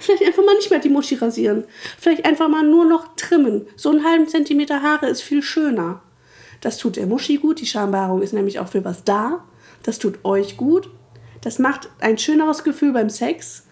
[0.00, 1.64] Vielleicht einfach mal nicht mehr die Muschi rasieren.
[1.98, 3.66] Vielleicht einfach mal nur noch trimmen.
[3.76, 6.02] So einen halben Zentimeter Haare ist viel schöner.
[6.60, 7.60] Das tut der Muschi gut.
[7.60, 9.44] Die Schambehaarung ist nämlich auch für was da.
[9.82, 10.90] Das tut euch gut.
[11.40, 13.66] Das macht ein schöneres Gefühl beim Sex.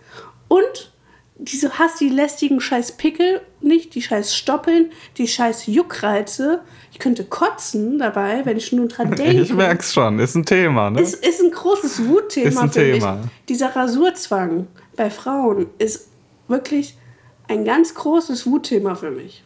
[0.48, 0.92] Und
[1.38, 6.62] diese hast die lästigen scheiß Pickel nicht, die scheiß Stoppeln, die scheiß Juckreize.
[6.92, 9.42] Ich könnte kotzen dabei, wenn ich nur dran denke.
[9.42, 11.00] Ich merk's schon, ist ein Thema, ne?
[11.00, 13.16] Ist, ist ein großes Wutthema ist ein für Thema.
[13.16, 13.26] mich.
[13.48, 14.66] Dieser Rasurzwang
[14.96, 16.08] bei Frauen ist
[16.48, 16.96] wirklich
[17.48, 19.44] ein ganz großes Wutthema für mich.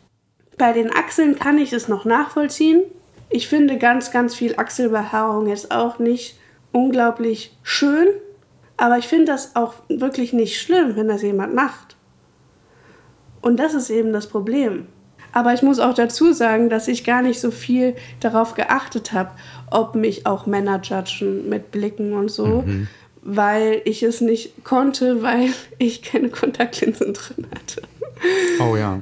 [0.57, 2.83] Bei den Achseln kann ich es noch nachvollziehen.
[3.31, 6.39] Ich finde ganz, ganz viel Achselbehaarung jetzt auch nicht
[6.73, 8.09] unglaublich schön.
[8.81, 11.97] Aber ich finde das auch wirklich nicht schlimm, wenn das jemand macht.
[13.43, 14.87] Und das ist eben das Problem.
[15.33, 19.33] Aber ich muss auch dazu sagen, dass ich gar nicht so viel darauf geachtet habe,
[19.71, 22.65] ob mich auch Männer judgen mit Blicken und so.
[22.67, 22.89] Mhm
[23.23, 27.83] weil ich es nicht konnte, weil ich keine Kontaktlinsen drin hatte.
[28.61, 29.01] Oh ja.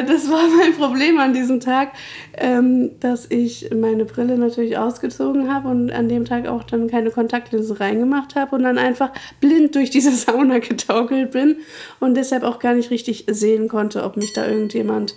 [0.00, 1.92] Äh, das war mein Problem an diesem Tag,
[2.34, 7.10] ähm, dass ich meine Brille natürlich ausgezogen habe und an dem Tag auch dann keine
[7.10, 11.56] Kontaktlinse reingemacht habe und dann einfach blind durch diese Sauna getaukelt bin
[12.00, 15.14] und deshalb auch gar nicht richtig sehen konnte, ob mich da irgendjemand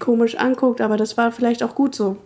[0.00, 0.80] komisch anguckt.
[0.80, 2.16] Aber das war vielleicht auch gut so.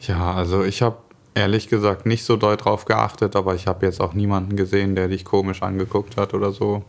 [0.00, 0.98] Ja, also ich habe
[1.34, 5.08] ehrlich gesagt nicht so doll drauf geachtet, aber ich habe jetzt auch niemanden gesehen, der
[5.08, 6.82] dich komisch angeguckt hat oder so.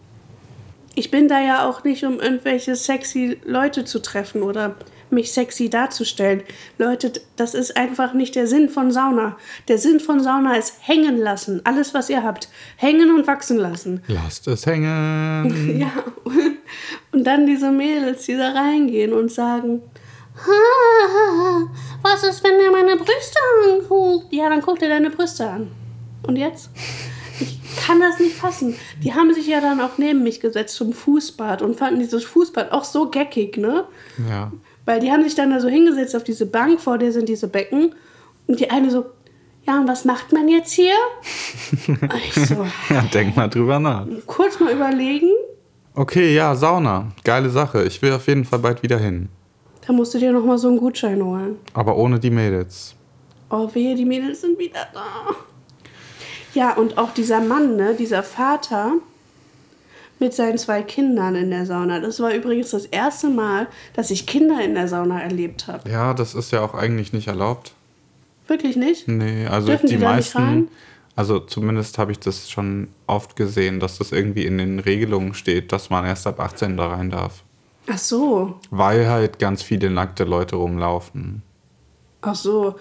[0.99, 4.75] Ich bin da ja auch nicht, um irgendwelche sexy Leute zu treffen oder
[5.09, 6.43] mich sexy darzustellen.
[6.77, 9.37] Leute, das ist einfach nicht der Sinn von Sauna.
[9.69, 11.61] Der Sinn von Sauna ist hängen lassen.
[11.63, 12.49] Alles, was ihr habt.
[12.75, 14.03] Hängen und wachsen lassen.
[14.07, 15.79] Lasst es hängen.
[15.79, 16.03] ja.
[17.13, 19.81] Und dann diese Mädels, die da reingehen und sagen,
[22.01, 23.39] was ist, wenn er meine Brüste
[23.69, 24.33] anguckt?
[24.33, 25.71] Ja, dann guckt er deine Brüste an.
[26.27, 26.69] Und jetzt?
[27.39, 28.75] Ich kann das nicht fassen.
[29.03, 32.71] Die haben sich ja dann auch neben mich gesetzt zum Fußbad und fanden dieses Fußbad
[32.71, 33.85] auch so geckig, ne?
[34.29, 34.51] Ja.
[34.85, 37.47] Weil die haben sich dann da so hingesetzt auf diese Bank, vor der sind diese
[37.47, 37.95] Becken.
[38.47, 39.05] Und die eine so,
[39.67, 40.95] ja, und was macht man jetzt hier?
[42.25, 44.07] ich so, ja, denk mal drüber nach.
[44.25, 45.29] Kurz mal überlegen.
[45.93, 47.11] Okay, ja, Sauna.
[47.23, 47.83] Geile Sache.
[47.83, 49.29] Ich will auf jeden Fall bald wieder hin.
[49.85, 51.57] Da musst du dir noch mal so einen Gutschein holen.
[51.73, 52.95] Aber ohne die Mädels.
[53.49, 55.35] Oh, wehe, die Mädels sind wieder da.
[56.53, 58.93] Ja, und auch dieser Mann, ne, dieser Vater
[60.19, 61.99] mit seinen zwei Kindern in der Sauna.
[61.99, 65.89] Das war übrigens das erste Mal, dass ich Kinder in der Sauna erlebt habe.
[65.89, 67.73] Ja, das ist ja auch eigentlich nicht erlaubt.
[68.47, 69.07] Wirklich nicht?
[69.07, 70.69] Nee, also Dürfen die, die meisten.
[71.15, 75.71] Also zumindest habe ich das schon oft gesehen, dass das irgendwie in den Regelungen steht,
[75.71, 77.43] dass man erst ab 18 da rein darf.
[77.87, 78.59] Ach so.
[78.71, 81.41] Weil halt ganz viele nackte Leute rumlaufen.
[82.21, 82.75] Ach so.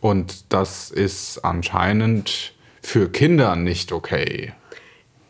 [0.00, 2.53] Und das ist anscheinend
[2.84, 4.52] für Kinder nicht okay.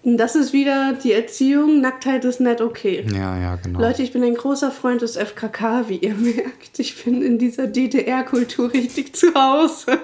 [0.03, 1.81] Das ist wieder die Erziehung.
[1.81, 3.07] Nacktheit ist nicht okay.
[3.11, 3.81] Ja, ja, genau.
[3.81, 6.79] Leute, ich bin ein großer Freund des FKK, wie ihr merkt.
[6.79, 9.99] Ich bin in dieser DDR-Kultur richtig zu Hause.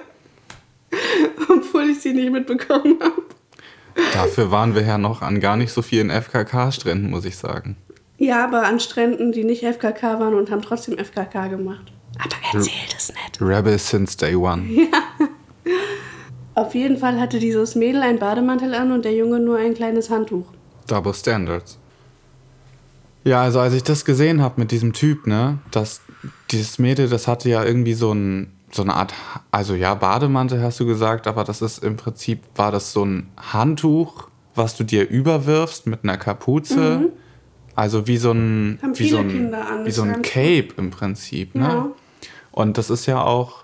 [1.49, 3.23] obwohl ich sie nicht mitbekommen habe.
[4.13, 7.75] Dafür waren wir ja noch an gar nicht so vielen FKK-Stränden, muss ich sagen.
[8.17, 11.91] Ja, aber an Stränden, die nicht FKK waren und haben trotzdem FKK gemacht.
[12.17, 13.41] Aber erzähl das nicht.
[13.41, 14.63] Rebel since day one.
[16.55, 20.09] Auf jeden Fall hatte dieses Mädel einen Bademantel an und der Junge nur ein kleines
[20.09, 20.45] Handtuch.
[20.87, 21.77] Double Standards.
[23.23, 26.01] Ja, also als ich das gesehen habe mit diesem Typ, ne, das,
[26.49, 29.13] dieses Mädel, das hatte ja irgendwie so, ein, so eine Art,
[29.51, 33.29] also ja, Bademantel hast du gesagt, aber das ist im Prinzip, war das so ein
[33.37, 37.11] Handtuch, was du dir überwirfst mit einer Kapuze.
[37.75, 40.21] Also wie so ein, Haben wie so ein, wie so ein.
[40.21, 41.63] Cape im Prinzip, ne?
[41.63, 41.91] Ja.
[42.51, 43.63] Und das ist ja auch,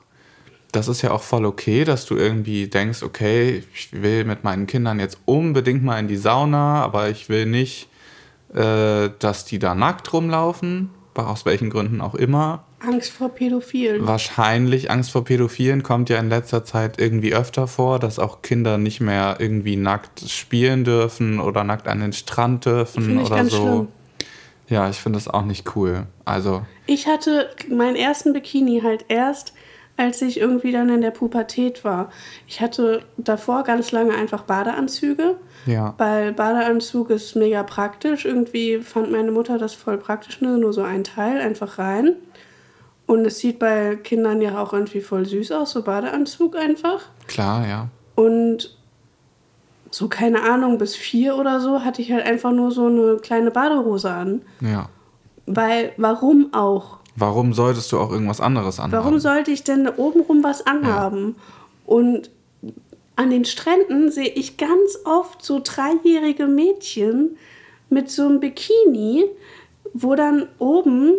[0.78, 4.68] das ist ja auch voll okay, dass du irgendwie denkst, okay, ich will mit meinen
[4.68, 7.90] Kindern jetzt unbedingt mal in die Sauna, aber ich will nicht,
[8.54, 12.64] äh, dass die da nackt rumlaufen, aus welchen Gründen auch immer.
[12.80, 14.06] Angst vor Pädophilen.
[14.06, 18.78] Wahrscheinlich Angst vor Pädophilen kommt ja in letzter Zeit irgendwie öfter vor, dass auch Kinder
[18.78, 23.52] nicht mehr irgendwie nackt spielen dürfen oder nackt an den Strand dürfen ich oder ganz
[23.52, 23.58] so.
[23.58, 23.88] schlimm.
[24.70, 26.06] Ja, ich finde das auch nicht cool.
[26.26, 29.54] Also, Ich hatte meinen ersten Bikini halt erst,
[29.98, 32.12] als ich irgendwie dann in der Pubertät war.
[32.48, 35.95] Ich hatte davor ganz lange einfach Badeanzüge, ja.
[35.98, 38.24] weil Badeanzug ist mega praktisch.
[38.24, 40.58] Irgendwie fand meine Mutter das voll praktisch, ne?
[40.58, 42.16] nur so ein Teil, einfach rein.
[43.08, 47.06] Und es sieht bei Kindern ja auch irgendwie voll süß aus, so Badeanzug einfach.
[47.26, 47.88] Klar, ja.
[48.16, 48.78] Und
[49.89, 53.50] so, keine Ahnung, bis vier oder so hatte ich halt einfach nur so eine kleine
[53.50, 54.41] Badehose an.
[54.60, 54.89] Ja.
[55.45, 56.97] Weil, warum auch?
[57.20, 59.03] Warum solltest du auch irgendwas anderes anhaben?
[59.03, 61.36] Warum sollte ich denn obenrum was anhaben?
[61.88, 62.30] Und
[63.15, 67.36] an den Stränden sehe ich ganz oft so dreijährige Mädchen
[67.89, 69.26] mit so einem Bikini,
[69.93, 71.13] wo dann oben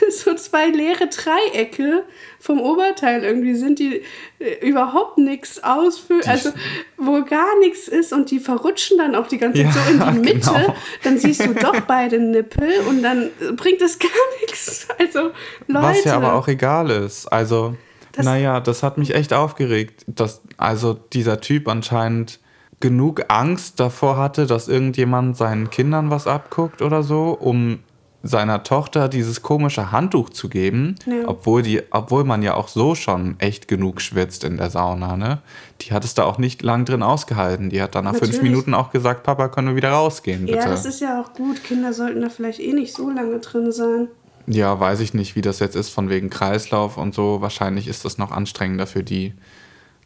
[0.10, 2.04] so zwei leere Dreiecke
[2.38, 4.02] vom Oberteil irgendwie sind, die
[4.38, 6.50] äh, überhaupt nichts ausfüllen, also
[6.96, 10.14] wo gar nichts ist und die verrutschen dann auch die ganze Zeit Ja, so in
[10.14, 10.50] die Mitte.
[10.52, 10.74] genau.
[11.02, 14.88] Dann siehst du doch beide Nippel und dann äh, bringt es gar nichts.
[14.98, 15.30] Also
[15.66, 15.86] Leute.
[15.86, 17.26] Was ja aber auch egal ist.
[17.26, 17.74] Also,
[18.12, 22.40] Das- naja, das hat mich echt aufgeregt, dass also dieser Typ anscheinend
[22.80, 27.80] genug Angst davor hatte, dass irgendjemand seinen Kindern was abguckt oder so, um
[28.22, 31.26] seiner Tochter dieses komische Handtuch zu geben, Ja.
[31.26, 35.16] obwohl, die, obwohl man ja auch so schon echt genug schwitzt in der Sauna.
[35.16, 35.38] Ne?
[35.80, 37.70] Die hat es da auch nicht lang drin ausgehalten.
[37.70, 38.42] Die hat dann nach fünf Natürlich.
[38.42, 40.58] Minuten auch gesagt, Papa, können wir wieder rausgehen, bitte.
[40.58, 41.64] Ja, das ist ja auch gut.
[41.64, 44.08] Kinder sollten da vielleicht eh nicht so lange drin sein.
[44.46, 47.40] Ja, weiß ich nicht, wie das jetzt ist, von wegen Kreislauf und so.
[47.40, 49.34] Wahrscheinlich ist das noch anstrengender für die.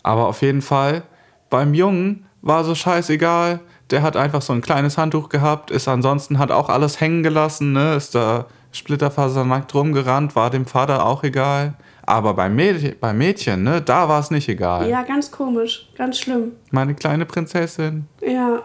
[0.03, 1.03] Aber auf jeden Fall,
[1.51, 3.61] beim Jungen war so scheißegal.
[3.95, 7.73] Der hat einfach so ein kleines Handtuch gehabt, ist ansonsten, hat auch alles hängen gelassen,
[7.75, 7.95] ne?
[7.95, 11.75] Ist da splitterfasernackt rumgerannt, war dem Vater auch egal.
[12.05, 14.89] Aber beim, Mädchen, beim Mädchen, ne, da war es nicht egal.
[14.91, 15.89] Ja, ganz komisch.
[15.97, 16.51] Ganz schlimm.
[16.73, 18.07] Meine kleine Prinzessin.
[18.21, 18.63] Ja.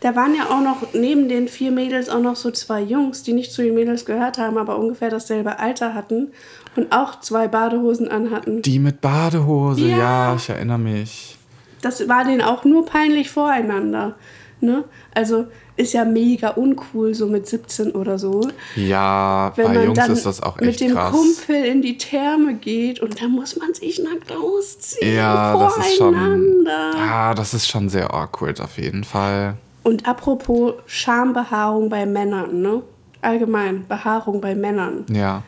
[0.00, 3.34] Da waren ja auch noch neben den vier Mädels auch noch so zwei Jungs, die
[3.34, 6.32] nicht zu den Mädels gehört haben, aber ungefähr dasselbe Alter hatten
[6.74, 8.62] und auch zwei Badehosen anhatten.
[8.62, 9.98] Die mit Badehose, Ja.
[9.98, 11.36] ja, ich erinnere mich.
[11.82, 14.14] Das war denen auch nur peinlich voreinander.
[14.60, 14.84] Ne?
[15.14, 18.48] Also ist ja mega uncool, so mit 17 oder so.
[18.76, 21.10] Ja, Wenn bei man Jungs dann ist das auch mit echt dem krass.
[21.10, 25.96] Kumpel in die Therme geht und dann muss man sich nackt ausziehen Ja, das ist
[25.96, 26.14] schon.
[26.14, 26.90] voreinander.
[26.96, 29.54] Ja, das ist schon sehr awkward auf jeden Fall.
[29.82, 32.82] Und apropos Schambehaarung bei Männern, ne?
[33.20, 35.04] Allgemein, Behaarung bei Männern.
[35.10, 35.42] Ja.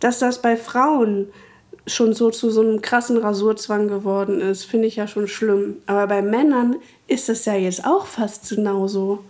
[0.00, 1.26] Dass das bei Frauen
[1.86, 5.76] schon so zu so einem krassen Rasurzwang geworden ist, finde ich ja schon schlimm.
[5.86, 6.76] Aber bei Männern
[7.08, 9.22] ist es ja jetzt auch fast genauso.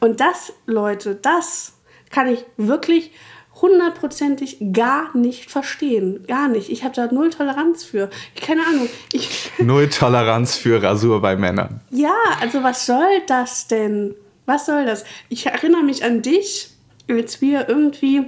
[0.00, 1.72] Und das, Leute, das
[2.10, 3.12] kann ich wirklich
[3.60, 6.24] hundertprozentig gar nicht verstehen.
[6.26, 6.70] Gar nicht.
[6.70, 8.10] Ich habe da null Toleranz für.
[8.40, 8.88] Keine Ahnung.
[9.12, 11.80] Ich, Null Toleranz für Rasur bei Männern.
[11.90, 14.14] ja, also was soll das denn?
[14.46, 15.04] Was soll das?
[15.28, 16.70] Ich erinnere mich an dich,
[17.08, 18.26] als wir irgendwie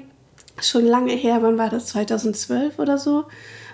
[0.60, 1.86] schon lange her, wann war das?
[1.86, 3.24] 2012 oder so,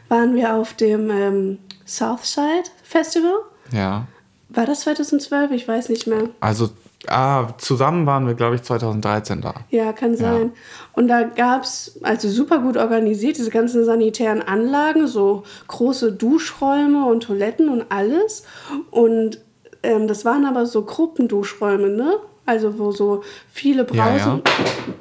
[0.09, 3.35] waren wir auf dem ähm, Southside Festival.
[3.72, 4.07] Ja.
[4.49, 5.53] War das 2012?
[5.53, 6.28] Ich weiß nicht mehr.
[6.41, 6.70] Also,
[7.07, 9.55] ah, zusammen waren wir, glaube ich, 2013 da.
[9.70, 10.53] Ja, kann sein.
[10.93, 17.07] Und da gab es, also super gut organisiert, diese ganzen sanitären Anlagen, so große Duschräume
[17.07, 18.45] und Toiletten und alles.
[18.91, 19.39] Und
[19.83, 22.18] ähm, das waren aber so Gruppenduschräume, ne?
[22.45, 23.22] Also wo so
[23.53, 24.43] viele Ja, Brausen,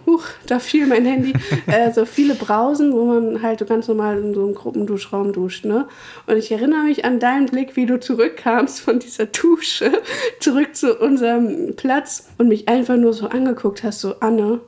[0.05, 1.33] Huch, da fiel mein Handy,
[1.65, 5.65] äh, so viele Brausen, wo man halt so ganz normal in so einem Gruppenduschraum duscht,
[5.65, 5.87] ne?
[6.27, 9.91] Und ich erinnere mich an deinen Blick, wie du zurückkamst von dieser Dusche,
[10.39, 14.61] zurück zu unserem Platz und mich einfach nur so angeguckt hast, so Anne,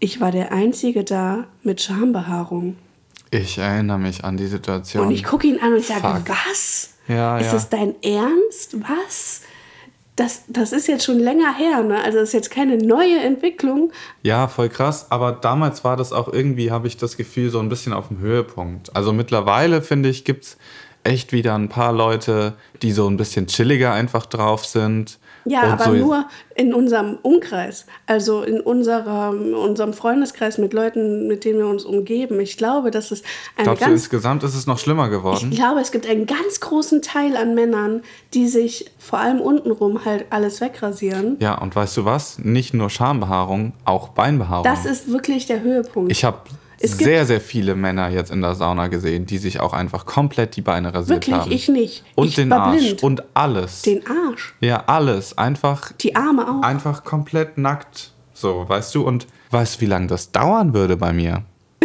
[0.00, 2.76] ich war der Einzige da mit Schambehaarung.
[3.30, 5.06] Ich erinnere mich an die Situation.
[5.06, 6.94] Und ich gucke ihn an und sage, was?
[7.06, 7.52] Ja, ist ja.
[7.52, 8.76] das dein Ernst?
[8.80, 9.42] Was?
[10.16, 12.02] Das, das ist jetzt schon länger her, ne?
[12.02, 13.92] Also das ist jetzt keine neue Entwicklung.
[14.22, 15.06] Ja, voll krass.
[15.10, 18.18] Aber damals war das auch irgendwie, habe ich das Gefühl, so ein bisschen auf dem
[18.18, 18.94] Höhepunkt.
[18.94, 20.56] Also mittlerweile, finde ich, gibt es
[21.04, 25.18] echt wieder ein paar Leute, die so ein bisschen chilliger einfach drauf sind.
[25.44, 31.26] Ja, Und aber so, nur in unserem Umkreis, also in unserem, unserem Freundeskreis mit Leuten,
[31.26, 32.38] mit denen wir uns umgeben.
[32.40, 33.24] Ich glaube, das ist
[33.56, 35.48] eine Glaubst du, ganz insgesamt ist es noch schlimmer geworden?
[35.50, 38.02] Ich glaube, es gibt einen ganz großen Teil an Männern,
[38.34, 41.36] die sich vor allem untenrum halt alles wegrasieren.
[41.40, 42.38] Ja, und weißt du was?
[42.38, 44.64] Nicht nur Schambehaarung, auch Beinbehaarung.
[44.64, 46.12] Das ist wirklich der Höhepunkt.
[46.12, 46.38] ich habe
[46.82, 50.56] Es sehr, sehr viele Männer jetzt in der Sauna gesehen, die sich auch einfach komplett
[50.56, 51.52] die Beine rasiert wirklich, haben.
[51.52, 52.04] ich nicht.
[52.14, 53.02] und ich den Arsch blind.
[53.02, 53.82] und alles.
[53.82, 54.54] den Arsch.
[54.60, 55.36] ja, alles.
[55.36, 56.62] Einfach, Die Arme auch.
[56.62, 58.12] einfach komplett nackt.
[58.32, 59.06] So, weißt du?
[59.06, 61.42] Und weißt du, wie lange das dauern würde bei mir?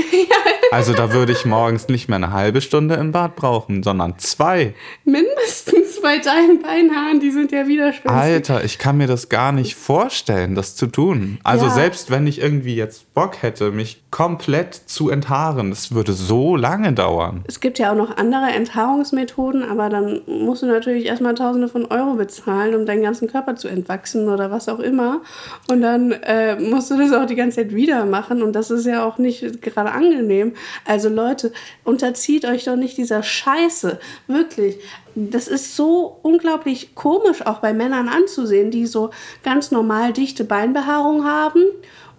[0.76, 4.74] Also da würde ich morgens nicht mehr eine halbe Stunde im Bad brauchen, sondern zwei.
[5.06, 8.12] Mindestens bei deinen Beinhaaren, die sind ja widerspenstig.
[8.12, 11.40] Alter, ich kann mir das gar nicht vorstellen, das zu tun.
[11.46, 11.72] Also Ja.
[11.72, 16.92] selbst wenn ich irgendwie jetzt Bock hätte, mich komplett zu enthaaren, das würde so lange
[16.92, 17.46] dauern.
[17.48, 21.86] Es gibt ja auch noch andere Enthaarungsmethoden, aber dann musst du natürlich erstmal Tausende von
[21.86, 25.22] Euro bezahlen, um deinen ganzen Körper zu entwachsen oder was auch immer.
[25.70, 28.86] Und dann äh, musst du das auch die ganze Zeit wieder machen und das ist
[28.86, 30.54] ja auch nicht gerade angenehm.
[30.86, 31.52] Also Leute,
[31.84, 34.00] unterzieht euch doch nicht dieser Scheiße.
[34.28, 34.78] Wirklich.
[35.16, 39.12] Das ist so unglaublich komisch auch bei Männern anzusehen, die so
[39.44, 41.64] ganz normal dichte Beinbehaarung haben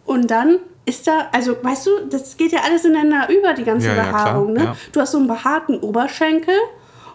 [0.07, 3.88] und dann ist da, also weißt du, das geht ja alles ineinander über, die ganze
[3.88, 4.53] Ja, ja, klar, Behaarung.
[4.53, 4.64] ne?
[4.64, 4.76] ja.
[4.92, 6.55] Du hast so einen behaarten Oberschenkel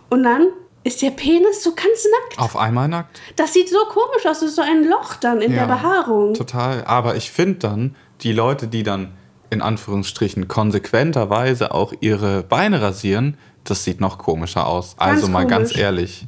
[0.10, 0.48] und dann
[0.84, 2.38] ist der Penis so ganz nackt.
[2.40, 3.22] Auf einmal nackt?
[3.38, 6.34] Das sieht so komisch aus, das ist so ein Loch dann in Ja, der Behaarung.
[6.34, 6.84] Total.
[6.86, 9.14] Aber ich finde dann, die Leute, die dann
[9.52, 14.95] in Anführungsstrichen konsequenterweise auch ihre Beine rasieren, das sieht noch komischer aus.
[14.97, 15.84] Ganz also mal ganz komisch.
[15.84, 16.28] ehrlich.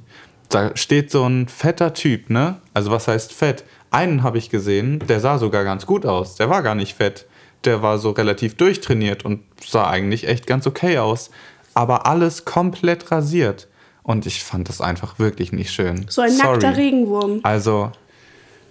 [0.49, 2.57] Da steht so ein fetter Typ, ne?
[2.75, 3.63] Also was heißt fett?
[3.89, 6.35] Einen habe ich gesehen, der sah sogar ganz gut aus.
[6.35, 7.25] Der war gar nicht fett.
[7.63, 11.31] Der war so relativ durchtrainiert und sah eigentlich echt ganz okay aus.
[11.73, 13.67] Aber alles komplett rasiert.
[14.03, 16.05] Und ich fand das einfach wirklich nicht schön.
[16.09, 16.49] So ein Sorry.
[16.59, 17.39] nackter Regenwurm.
[17.43, 17.91] Also,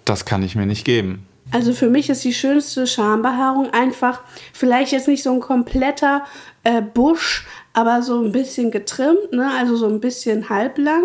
[0.05, 1.25] das kann ich mir nicht geben.
[1.51, 4.21] Also für mich ist die schönste Schambehaarung einfach,
[4.53, 6.23] vielleicht jetzt nicht so ein kompletter
[6.63, 9.51] äh, Busch, aber so ein bisschen getrimmt, ne?
[9.57, 11.03] also so ein bisschen halblang.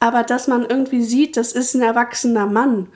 [0.00, 2.88] Aber dass man irgendwie sieht, das ist ein erwachsener Mann,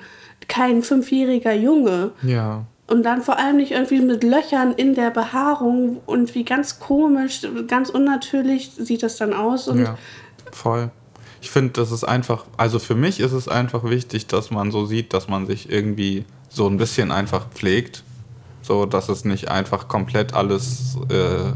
[0.49, 2.13] kein fünfjähriger Junge.
[2.23, 2.65] Ja.
[2.87, 7.41] Und dann vor allem nicht irgendwie mit Löchern in der Behaarung und wie ganz komisch,
[7.67, 9.67] ganz unnatürlich sieht das dann aus.
[9.67, 9.97] Und Ja,
[10.51, 10.91] voll.
[11.41, 14.85] Ich finde, das ist einfach, also für mich ist es einfach wichtig, dass man so
[14.85, 18.05] sieht, dass man sich irgendwie so ein bisschen einfach pflegt.
[18.63, 21.53] So, dass es nicht einfach komplett alles äh,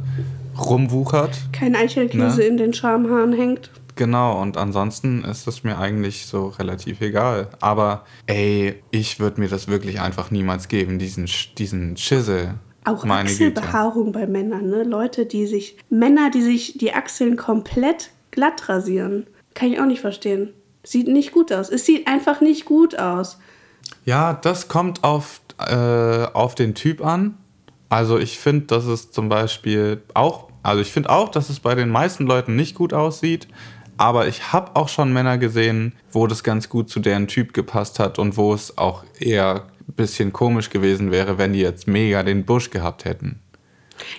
[0.59, 1.39] rumwuchert.
[1.53, 2.45] kein Eichelkäse Ne?
[2.47, 3.71] in den Schamhaaren hängt.
[3.95, 7.49] Genau, und ansonsten ist es mir eigentlich so relativ egal.
[7.61, 12.55] Aber ey, ich würde mir das wirklich einfach niemals geben, diesen, diesen Schissel.
[12.85, 13.61] Auch Meine Güte.
[13.61, 14.83] Achselbehaarung bei Männern, ne?
[14.85, 19.27] Leute, die sich, Männer, die sich die Achseln komplett glatt rasieren.
[19.55, 20.51] Kann ich auch nicht verstehen.
[20.85, 21.71] Sieht nicht gut aus.
[21.71, 23.39] Es sieht einfach nicht gut aus.
[24.07, 25.75] Ja, das kommt auf, äh,
[26.33, 27.35] auf den Typ an.
[27.91, 31.75] Also ich finde, dass es zum Beispiel auch, also ich finde auch, dass es bei
[31.75, 33.47] den meisten Leuten nicht gut aussieht.
[33.99, 37.99] Aber ich habe auch schon Männer gesehen, wo das ganz gut zu deren Typ gepasst
[37.99, 42.23] hat und wo es auch eher ein bisschen komisch gewesen wäre, wenn die jetzt mega
[42.23, 43.41] den Busch gehabt hätten.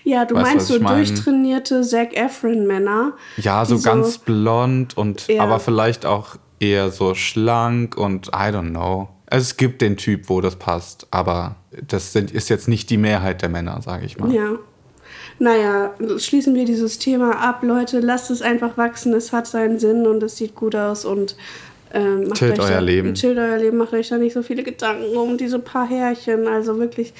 [0.03, 0.95] Ja, du Weißt meinst so mein?
[1.05, 3.13] durchtrainierte Zac Efron-Männer.
[3.37, 5.43] Ja, so die ganz blond und Ja.
[5.43, 9.09] aber vielleicht auch eher so schlank und I don't know.
[9.29, 12.97] Also es gibt den Typ, wo das passt, aber das sind, ist jetzt nicht die
[12.97, 14.31] Mehrheit der Männer, sage ich mal.
[14.31, 14.57] Ja.
[15.39, 17.99] Naja, schließen wir dieses Thema ab, Leute.
[17.99, 19.13] Lasst es einfach wachsen.
[19.13, 21.35] Es hat seinen Sinn und es sieht gut aus und
[21.93, 23.13] ähm, macht Chillt euch euer da, Leben.
[23.13, 26.47] Chillt euer Leben, macht euch da nicht so viele Gedanken um diese paar Härchen.
[26.47, 27.13] Also wirklich,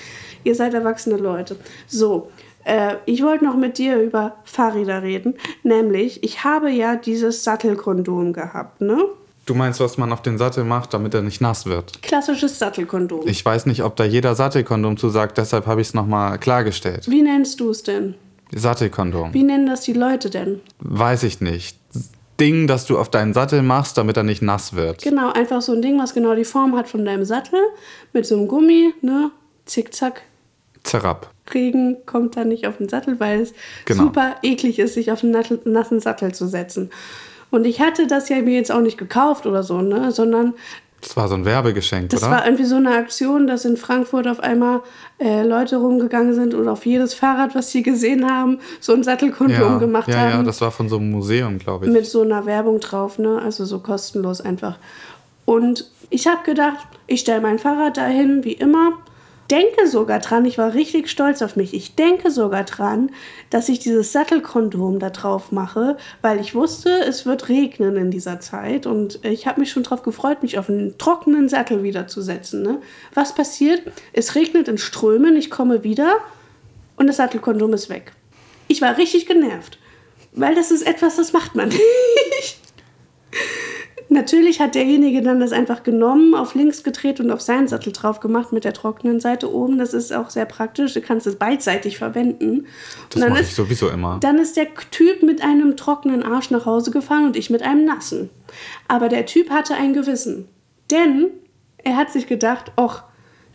[0.43, 1.57] ihr seid erwachsene Leute.
[1.87, 2.31] So,
[2.63, 5.35] äh, ich wollte noch mit dir über Fahrräder reden.
[5.63, 9.05] Nämlich, ich habe ja dieses Sattelkondom gehabt, ne?
[9.47, 12.03] Du meinst, was man auf den Sattel macht, damit er nicht nass wird?
[12.03, 13.25] Klassisches Sattelkondom.
[13.25, 17.09] Ich weiß nicht, ob da jeder Sattelkondom zu sagt, deshalb habe ich es nochmal klargestellt.
[17.09, 18.15] Wie nennst du es denn?
[18.53, 19.33] Sattelkondom.
[19.33, 20.59] Wie nennen das die Leute denn?
[20.79, 21.77] Weiß ich nicht.
[22.41, 25.01] Ding, das du auf deinen Sattel machst, damit er nicht nass wird.
[25.01, 27.59] Genau, einfach so ein Ding, was genau die Form hat von deinem Sattel,
[28.11, 29.31] mit so einem Gummi, ne?
[29.65, 30.23] Zickzack.
[30.83, 31.31] Zerab.
[31.53, 33.53] Regen kommt da nicht auf den Sattel, weil es
[33.85, 34.03] Genau.
[34.03, 36.91] super eklig ist, sich auf einen nassen Sattel zu setzen.
[37.49, 40.11] Und ich hatte das ja mir jetzt auch nicht gekauft oder so, ne?
[40.11, 40.53] Sondern
[41.01, 42.31] Das war so ein Werbegeschenk, Das oder?
[42.31, 44.81] war irgendwie so eine Aktion, dass in Frankfurt auf einmal
[45.19, 49.59] äh, Leute rumgegangen sind und auf jedes Fahrrad, was sie gesehen haben, so ein Sattelkondom
[49.73, 50.31] ja, gemacht ja, haben.
[50.31, 51.91] ja, das war von so einem Museum, glaube ich.
[51.91, 53.41] mit so einer Werbung drauf, ne?
[53.41, 54.77] Also so kostenlos einfach.
[55.45, 58.93] Und ich habe gedacht, ich stelle mein Fahrrad dahin, wie immer.
[59.49, 61.73] Denke sogar dran, ich war richtig stolz auf mich.
[61.73, 63.11] Ich denke sogar dran,
[63.49, 68.41] dass ich dieses Sattelkondom da drauf mache, weil ich wusste, es wird regnen in dieser
[68.41, 68.85] Zeit.
[68.85, 72.61] Und ich habe mich schon darauf gefreut, mich auf einen trockenen Sattel wiederzusetzen.
[72.61, 72.81] Ne?
[73.13, 73.83] Was passiert?
[74.11, 76.17] Es regnet in Strömen, ich komme wieder
[76.97, 78.11] und das Sattelkondom ist weg.
[78.67, 79.79] Ich war richtig genervt,
[80.33, 81.69] weil das ist etwas, das macht man
[82.39, 82.59] nicht.
[84.09, 88.19] Natürlich hat derjenige dann das einfach genommen, auf links gedreht und auf seinen Sattel drauf
[88.21, 89.77] gemacht mit der trockenen Seite oben.
[89.77, 90.93] Das ist auch sehr praktisch.
[90.93, 92.67] Du kannst es beidseitig verwenden.
[93.09, 94.17] Das mache ich ist, sowieso immer.
[94.21, 97.83] dann ist der Typ mit einem trockenen Arsch nach Hause gefahren und ich mit einem
[97.85, 98.29] nassen.
[98.87, 100.47] Aber der Typ hatte ein Gewissen.
[100.89, 101.27] Denn
[101.77, 103.03] er hat sich gedacht, ach,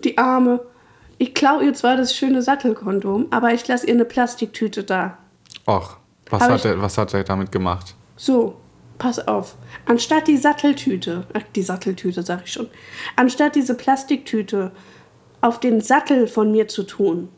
[0.05, 0.61] die Arme,
[1.19, 5.17] ich klaue ihr zwar das schöne Sattelkondom, aber ich lasse ihr eine Plastiktüte da.
[5.67, 5.97] Och,
[6.29, 7.95] was hat, ich- er, was hat er damit gemacht?
[8.17, 8.57] So,
[9.03, 9.57] pass auf.
[9.85, 12.69] Anstatt die Satteltüte, ach, die Satteltüte sag ich schon,
[13.17, 14.71] anstatt diese Plastiktüte
[15.41, 17.29] auf den Sattel von mir zu tun,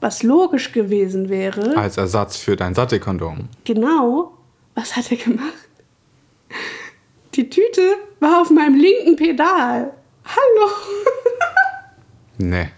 [0.00, 3.48] was logisch gewesen wäre, Als Ersatz für dein Sattelkondom.
[3.64, 4.32] genau,
[4.74, 5.52] was hat er gemacht?
[7.34, 9.92] Die Tüte war auf meinem linken Pedal.
[10.24, 10.70] Hallo.
[12.50, 12.68] Nee.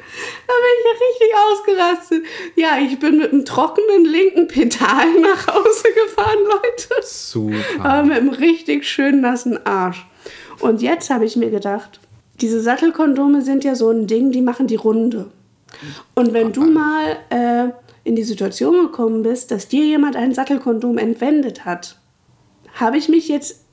[0.47, 2.25] Da bin ich ja richtig ausgerastet.
[2.55, 7.03] Ja, ich bin mit einem trockenen linken Pedal nach Hause gefahren, Leute.
[7.03, 7.85] Super.
[7.85, 10.07] aber mit einem richtig schön nassen Arsch.
[10.61, 12.01] Und jetzt habe ich mir gedacht,
[12.41, 15.31] diese Sattelkondome sind ja so ein Ding, die machen die Runde.
[16.15, 17.69] Und wenn du mal äh,
[18.05, 21.99] in die Situation gekommen bist, dass dir jemand ein Sattelkondom entwendet hat,
[22.75, 23.65] habe ich mich jetzt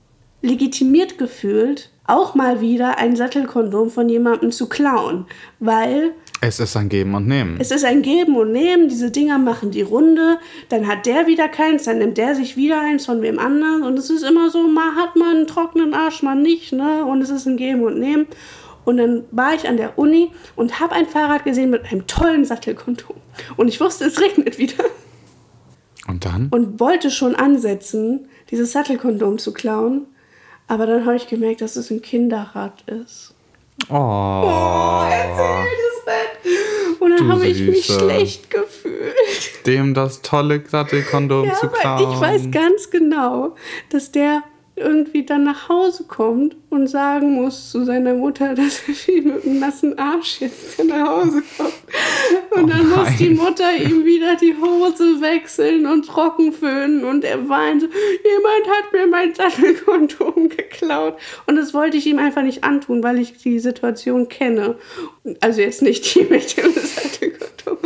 [0.41, 5.25] legitimiert gefühlt, auch mal wieder ein Sattelkondom von jemandem zu klauen,
[5.59, 7.57] weil Es ist ein Geben und Nehmen.
[7.59, 10.37] es ist ein Geben und Nehmen, diese Dinger machen die Runde,
[10.69, 13.97] dann hat der wieder keins, dann nimmt der sich wieder eins von wem anderen und
[13.97, 17.05] es ist immer so, mal hat man einen trockenen Arsch, mal nicht, ne?
[17.05, 18.27] Und es ist ein Geben und Nehmen.
[18.85, 22.43] Und dann war ich an der Uni und habe ein Fahrrad gesehen mit einem tollen
[22.43, 23.15] Sattelkondom.
[23.55, 24.83] Und ich wusste, es regnet wieder.
[26.07, 26.49] Und dann?
[26.51, 30.07] Und wollte schon ansetzen, dieses Sattelkondom zu klauen.
[30.67, 33.33] Aber dann habe ich gemerkt, dass es ein Kinderrad ist.
[33.89, 35.03] Oh.
[35.09, 37.01] Erzähl es nicht.
[37.01, 39.13] Und dann habe ich mich schlecht gefühlt.
[39.65, 42.13] Dem das tolle Sattelkondom Ja, zu aber klauen.
[42.13, 43.55] ich weiß ganz genau,
[43.89, 44.43] dass der
[44.75, 49.45] irgendwie dann nach Hause kommt und sagen muss zu seiner Mutter, dass er viel mit
[49.45, 51.73] einem nassen Arsch jetzt nach Hause kommt.
[52.51, 57.23] Und Oh dann muss die Mutter ihm wieder die Hose wechseln und trocken föhnen und
[57.23, 61.17] er weint so, jemand hat mir mein Sattelkondom geklaut.
[61.45, 64.75] Und das wollte ich ihm einfach nicht antun, weil ich die Situation kenne.
[65.39, 67.77] Also jetzt nicht die mit dem Sattelkondom,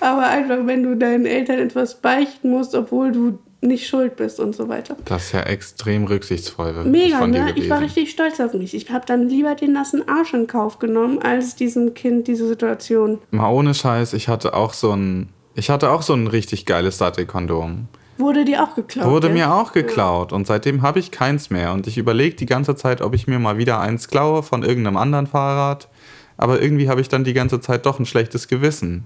[0.00, 4.54] aber einfach, wenn du deinen Eltern etwas beichten musst, obwohl du nicht schuld bist und
[4.54, 4.96] so weiter.
[5.04, 7.52] Das ist ja extrem rücksichtsvoll Mega, von dir ne?
[7.54, 8.74] Ich war richtig stolz auf mich.
[8.74, 13.18] Ich habe dann lieber den nassen Arsch in Kauf genommen, als diesem Kind diese Situation.
[13.30, 16.98] Mal ohne Scheiß, ich hatte auch so ein, ich hatte auch so ein richtig geiles
[16.98, 17.88] Sattelkondom.
[18.18, 19.08] Wurde dir auch geklaut?
[19.08, 19.36] Wurde gell?
[19.36, 21.72] mir auch geklaut und seitdem habe ich keins mehr.
[21.72, 24.96] Und ich überlege die ganze Zeit, ob ich mir mal wieder eins klaue von irgendeinem
[24.96, 25.88] anderen Fahrrad.
[26.36, 29.04] Aber irgendwie habe ich dann die ganze Zeit doch ein schlechtes Gewissen.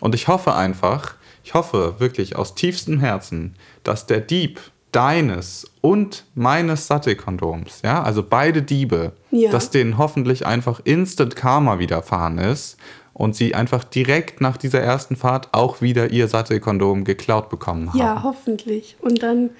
[0.00, 3.54] Und ich hoffe einfach, ich hoffe wirklich aus tiefstem Herzen,
[3.86, 4.60] dass der Dieb
[4.92, 9.50] deines und meines Sattelkondoms, ja, also beide Diebe, Ja.
[9.50, 12.78] dass denen hoffentlich einfach Instant Karma widerfahren ist
[13.12, 17.98] und sie einfach direkt nach dieser ersten Fahrt auch wieder ihr Sattelkondom geklaut bekommen haben.
[17.98, 18.96] Ja, hoffentlich.
[19.00, 19.50] Und dann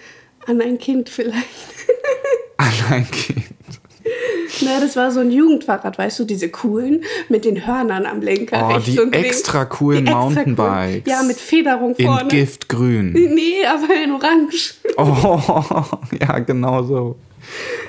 [0.47, 1.37] an ein Kind vielleicht.
[2.59, 3.46] An ein Kind.
[4.63, 8.71] Na, das war so ein Jugendfahrrad, weißt du, diese coolen mit den Hörnern am Lenker.
[8.75, 9.29] Oh, die und links.
[9.29, 11.03] extra coolen Die extra Mountainbikes.
[11.03, 11.03] Coolen.
[11.07, 12.29] Ja, mit Federung In vorne.
[12.29, 13.13] Giftgrün.
[13.13, 14.75] Nee, aber in Orange.
[14.99, 15.39] Oh,
[16.21, 17.17] ja, genau so.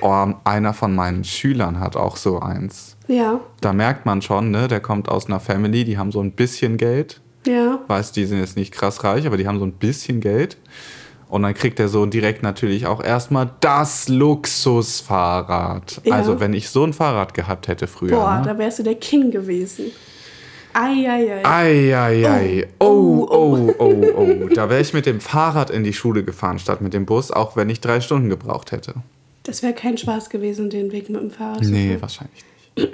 [0.02, 2.98] Oh, einer von meinen Schülern hat auch so eins.
[3.08, 6.32] Ja, Da merkt man schon, ne, der kommt aus einer Family, die haben so ein
[6.34, 7.22] bisschen Geld.
[7.46, 7.80] ja.
[7.88, 10.58] Weiß, die sind jetzt nicht krass reich, aber die haben so ein bisschen Geld.
[11.30, 16.02] Und dann kriegt der Sohn direkt natürlich auch erstmal das Luxusfahrrad.
[16.06, 16.16] Ja.
[16.16, 18.16] Also, wenn ich so ein Fahrrad gehabt hätte früher.
[18.16, 18.46] Boah, ne?
[18.46, 19.92] da wärst du der King gewesen.
[20.74, 21.44] Eieiei.
[21.44, 22.68] Eieiei.
[22.80, 24.48] Oh, oh, oh, oh.
[24.54, 27.56] Da wäre ich mit dem Fahrrad in die Schule gefahren, statt mit dem Bus, auch
[27.56, 28.94] wenn ich drei Stunden gebraucht hätte.
[29.44, 32.44] Das wäre kein Spaß gewesen, den Weg mit dem Fahrrad zu Nee, wahrscheinlich
[32.76, 32.90] nicht.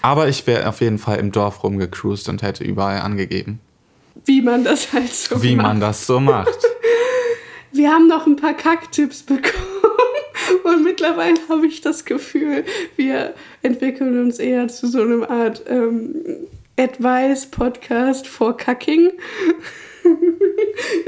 [0.00, 3.60] Aber ich wäre auf jeden Fall im Dorf rumgecruised und hätte überall angegeben,
[4.24, 5.66] Wie man das halt so wie macht.
[5.66, 6.48] man das so macht.
[7.72, 9.82] Wir haben noch ein paar Kacktipps bekommen.
[10.64, 12.64] Und mittlerweile habe ich das Gefühl,
[12.96, 16.14] wir entwickeln uns eher zu so einer Art ähm,
[16.78, 19.10] Advice-Podcast for Cucking.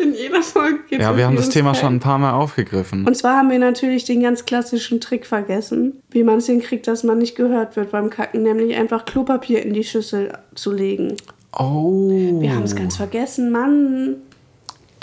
[0.02, 3.06] In jeder Folge geht Ja, wir haben das Thema schon ein paar Mal aufgegriffen.
[3.06, 7.02] Und zwar haben wir natürlich den ganz klassischen Trick vergessen, wie man es hinkriegt, dass
[7.02, 11.16] man nicht gehört wird beim Kacken, nämlich einfach Klopapier in die Schüssel zu legen.
[11.58, 12.08] Oh.
[12.40, 14.16] Wir haben es ganz vergessen, Mann.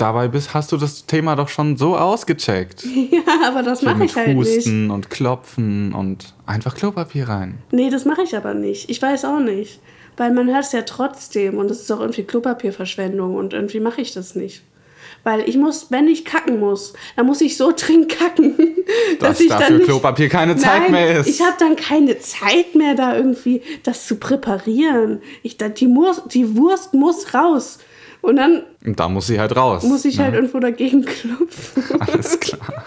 [0.01, 2.83] Dabei bist, hast du das Thema doch schon so ausgecheckt.
[3.11, 4.37] Ja, aber das mache ich halt nicht.
[4.37, 7.59] Husten und Klopfen und einfach Klopapier rein.
[7.71, 8.89] Nee, das mache ich aber nicht.
[8.89, 9.79] Ich weiß auch nicht.
[10.17, 14.01] Weil man hört es ja trotzdem und es ist auch irgendwie Klopapierverschwendung und irgendwie mache
[14.01, 14.63] ich das nicht.
[15.23, 18.55] Weil ich muss, wenn ich kacken muss, dann muss ich so dringend kacken,
[19.19, 21.27] dass Dass ich dafür dann nicht, Klopapier keine Zeit Nein, mehr ist.
[21.27, 25.21] Ich habe dann keine Zeit mehr, da irgendwie das zu präparieren.
[25.43, 27.79] Ich, da, die, Wurst, die Wurst muss raus.
[28.21, 29.83] Und dann Und da muss sie halt raus.
[29.83, 30.25] muss ich ne?
[30.25, 32.01] halt irgendwo dagegen klopfen.
[32.01, 32.83] Alles klar.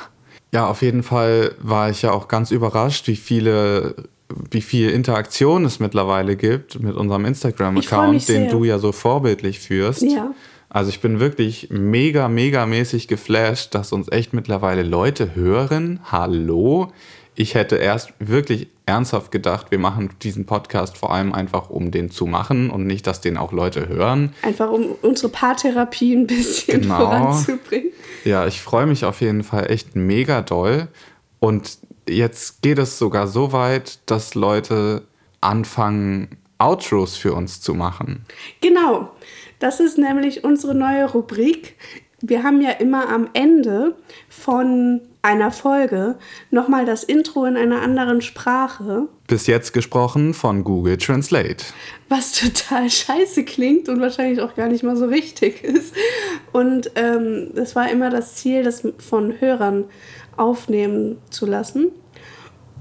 [0.53, 3.97] Ja, auf jeden Fall war ich ja auch ganz überrascht, wie viele,
[4.51, 9.59] wie viel Interaktion es mittlerweile gibt mit unserem Ich Instagram-Account, den du ja so vorbildlich
[9.59, 10.03] führst.
[10.03, 10.32] Ja.
[10.68, 16.01] Also ich bin wirklich mega, mega mäßig geflasht, dass uns echt mittlerweile Leute hören.
[16.11, 16.93] Hallo.
[17.37, 22.11] Ich hätte erst wirklich ernsthaft gedacht, wir machen diesen Podcast vor allem einfach, um den
[22.11, 24.32] zu machen und nicht, dass den auch Leute hören.
[24.43, 26.97] Einfach um unsere Paartherapie ein bisschen Genau.
[26.99, 27.91] voranzubringen.
[28.24, 30.89] Ja, ich freue mich auf jeden Fall echt mega doll.
[31.41, 31.78] Und
[32.09, 35.03] jetzt geht es sogar so weit, dass Leute
[35.41, 36.28] anfangen,
[36.59, 38.24] Outros für uns zu machen.
[38.61, 39.11] Genau,
[39.59, 41.74] das ist nämlich unsere neue Rubrik.
[42.20, 43.95] Wir haben ja immer am Ende
[44.28, 46.16] von einer Folge
[46.51, 51.64] nochmal das Intro in einer anderen Sprache, Bis jetzt gesprochen von Google Translate.
[52.09, 55.95] was total scheiße klingt und wahrscheinlich auch gar nicht mal so richtig ist.
[56.53, 59.85] Und ähm, es war immer das Ziel, das von Hörern
[60.37, 61.91] aufnehmen zu lassen.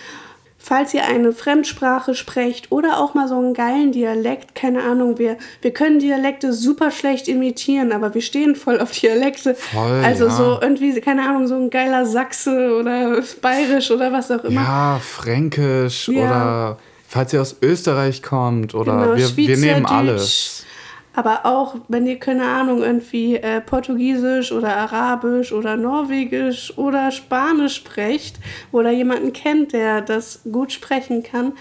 [0.69, 5.35] Falls ihr eine Fremdsprache sprecht oder auch mal so einen geilen Dialekt, keine Ahnung, wir,
[5.63, 9.55] wir können Dialekte super schlecht imitieren, aber wir stehen voll auf Dialekte.
[9.55, 10.29] Voll, also ja.
[10.29, 14.61] so irgendwie, keine Ahnung, so ein geiler Sachse oder Bayerisch oder was auch immer.
[14.61, 16.19] Ja, Fränkisch Ja.
[16.21, 20.67] oder falls ihr aus Österreich kommt oder Genau, wir, wir nehmen alles.
[21.15, 27.75] Aber auch, wenn ihr, keine Ahnung, irgendwie äh, Portugiesisch oder Arabisch oder Norwegisch oder Spanisch
[27.75, 28.37] sprecht
[28.71, 31.53] oder jemanden kennt, der das gut sprechen kann,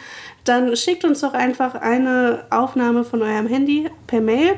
[0.44, 4.54] dann schickt uns doch einfach eine Aufnahme von eurem Handy per Mail.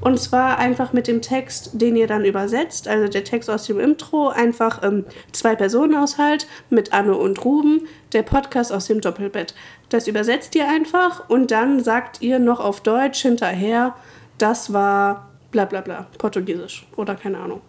[0.00, 2.88] Und zwar einfach mit dem Text, den ihr dann übersetzt.
[2.88, 8.72] Also der Text aus dem Intro, einfach ähm, Zwei-Personen-Haushalt mit Anne und Ruben, der Podcast
[8.72, 9.54] aus dem Doppelbett.
[9.88, 13.94] Das übersetzt ihr einfach und dann sagt ihr noch auf Deutsch hinterher,
[14.38, 17.60] das war bla bla bla, Portugiesisch oder keine Ahnung.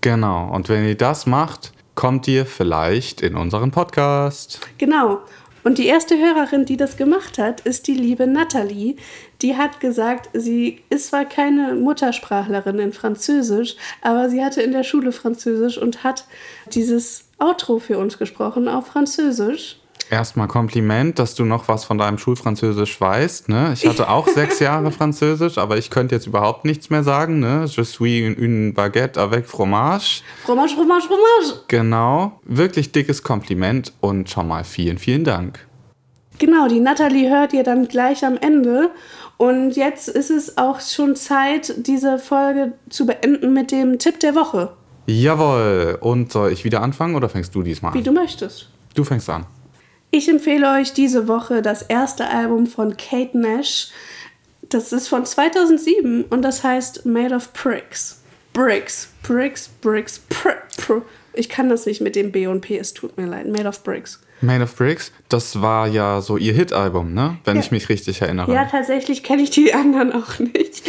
[0.00, 0.50] Genau.
[0.52, 4.60] Und wenn ihr das macht, kommt ihr vielleicht in unseren Podcast.
[4.78, 5.20] Genau.
[5.64, 8.96] Und die erste Hörerin, die das gemacht hat, ist die liebe Nathalie.
[9.42, 14.82] Die hat gesagt, sie ist zwar keine Muttersprachlerin in Französisch, aber sie hatte in der
[14.82, 16.24] Schule Französisch und hat
[16.72, 19.78] dieses Outro für uns gesprochen auf Französisch.
[20.12, 23.48] Erstmal Kompliment, dass du noch was von deinem Schulfranzösisch weißt.
[23.48, 23.70] Ne?
[23.72, 27.40] Ich hatte auch sechs Jahre Französisch, aber ich könnte jetzt überhaupt nichts mehr sagen.
[27.40, 27.64] Ne?
[27.66, 30.20] Je suis une baguette avec fromage.
[30.44, 31.62] Fromage, Fromage, Fromage.
[31.68, 32.38] Genau.
[32.44, 35.66] Wirklich dickes Kompliment und schon mal vielen, vielen Dank.
[36.38, 38.90] Genau, die Natalie hört ihr dann gleich am Ende.
[39.38, 44.34] Und jetzt ist es auch schon Zeit, diese Folge zu beenden mit dem Tipp der
[44.34, 44.74] Woche.
[45.06, 45.96] Jawohl.
[46.02, 48.04] Und soll ich wieder anfangen oder fängst du diesmal Wie an?
[48.04, 48.68] du möchtest.
[48.94, 49.46] Du fängst an.
[50.14, 53.88] Ich empfehle euch diese Woche das erste Album von Kate Nash.
[54.60, 58.20] Das ist von 2007 und das heißt Made of Bricks.
[58.52, 61.00] Bricks, Bricks, Bricks, pr, pr.
[61.32, 63.46] Ich kann das nicht mit dem B und P, es tut mir leid.
[63.46, 64.22] Made of Bricks.
[64.42, 67.36] Made of Bricks, das war ja so ihr Hit-Album, ne?
[67.44, 67.62] Wenn Ja.
[67.62, 68.52] ich mich richtig erinnere.
[68.52, 70.82] Ja, tatsächlich kenne ich die anderen auch nicht.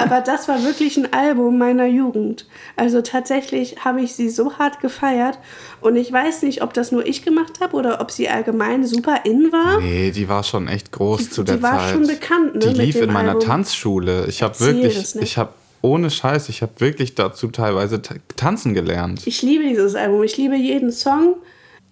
[0.00, 2.46] Aber das war wirklich ein Album meiner Jugend.
[2.76, 5.38] Also tatsächlich habe ich sie so hart gefeiert.
[5.80, 9.20] Und ich weiß nicht, ob das nur ich gemacht habe oder ob sie allgemein super
[9.24, 9.80] in war.
[9.80, 11.92] Nee, die war schon echt groß Die- zu die der war Zeit.
[11.92, 13.42] schon bekannt, ne, Die lief in meiner Album.
[13.44, 14.26] Tanzschule.
[14.28, 15.16] Ich habe wirklich, nicht.
[15.24, 15.50] ich habe
[15.82, 19.22] ohne Scheiß, ich habe wirklich dazu teilweise ta- tanzen gelernt.
[19.26, 20.22] Ich liebe dieses Album.
[20.22, 21.36] Ich liebe jeden Song.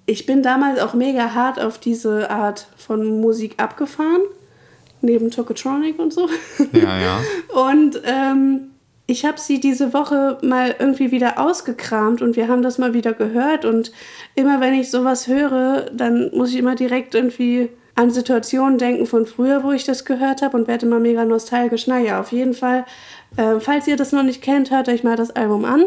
[0.06, 4.22] Ich bin damals auch mega hart auf diese Art von Musik abgefahren.
[5.00, 6.28] Neben Tokotronic und so.
[6.72, 7.20] Ja, ja.
[7.70, 8.72] Und ähm,
[9.06, 13.12] ich habe sie diese Woche mal irgendwie wieder ausgekramt und wir haben das mal wieder
[13.12, 13.64] gehört.
[13.64, 13.92] Und
[14.34, 19.26] immer wenn ich sowas höre, dann muss ich immer direkt irgendwie an Situationen denken von
[19.26, 21.86] früher, wo ich das gehört habe und werde immer mega nostalgisch.
[21.86, 22.86] Naja, auf jeden Fall,
[23.36, 25.84] äh, falls ihr das noch nicht kennt, hört euch mal das Album an.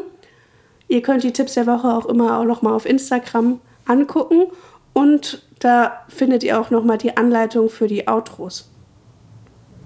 [0.88, 4.48] Ihr könnt die Tipps der Woche auch immer auch noch mal auf Instagram angucken
[4.94, 8.72] und da findet ihr auch noch mal die Anleitung für die Outros.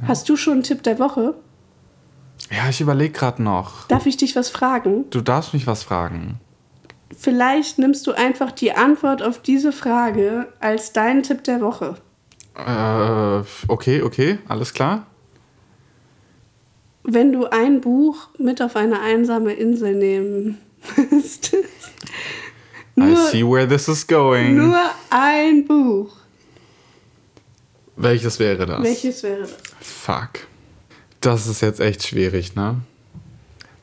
[0.07, 1.35] Hast du schon einen Tipp der Woche?
[2.51, 3.87] Ja, ich überlege gerade noch.
[3.87, 5.09] Darf ich dich was fragen?
[5.09, 6.39] Du darfst mich was fragen.
[7.15, 11.95] Vielleicht nimmst du einfach die Antwort auf diese Frage als deinen Tipp der Woche.
[12.55, 15.05] Äh, okay, okay, alles klar.
[17.03, 20.59] Wenn du ein Buch mit auf eine einsame Insel nehmen
[21.11, 21.91] müsstest.
[23.01, 24.55] I Nur, see where this is going.
[24.55, 24.79] nur
[25.09, 26.15] ein Buch.
[27.95, 28.83] Welches wäre das?
[28.83, 29.55] Welches wäre das?
[29.81, 30.47] Fuck.
[31.21, 32.77] Das ist jetzt echt schwierig, ne?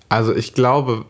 [0.09, 1.05] Also ich glaube,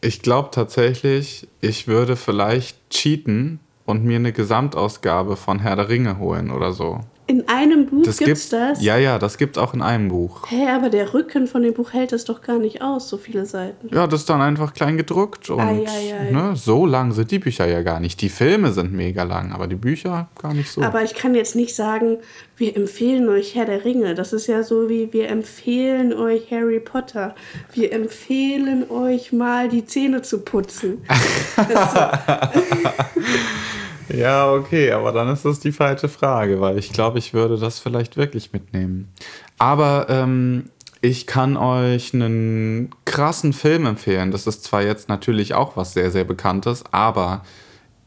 [0.00, 6.18] ich glaube tatsächlich, ich würde vielleicht cheaten und mir eine Gesamtausgabe von Herr der Ringe
[6.18, 7.00] holen oder so.
[7.28, 8.82] In einem Buch Das gibt's das?
[8.82, 10.46] Ja, ja, das gibt's auch in einem Buch.
[10.48, 13.44] Hä, aber der Rücken von dem Buch hält es doch gar nicht aus, so viele
[13.44, 13.94] Seiten.
[13.94, 16.30] Ja, das ist dann einfach klein gedruckt und Ei, ei, ei.
[16.30, 18.22] Ne, so lang sind die Bücher ja gar nicht.
[18.22, 20.80] Die Filme sind mega lang, aber die Bücher gar nicht so.
[20.80, 22.16] Aber ich kann jetzt nicht sagen,
[22.56, 24.14] wir empfehlen euch Herr der Ringe.
[24.14, 27.34] Das ist ja so wie wir empfehlen euch Harry Potter.
[27.74, 31.04] Wir empfehlen euch mal die Zähne zu putzen.
[34.08, 37.78] Ja, okay, aber dann ist das die falsche Frage, weil ich glaube, ich würde das
[37.78, 39.12] vielleicht wirklich mitnehmen.
[39.58, 44.30] Aber ähm, ich kann euch einen krassen Film empfehlen.
[44.30, 47.44] Das ist zwar jetzt natürlich auch was sehr, sehr Bekanntes, aber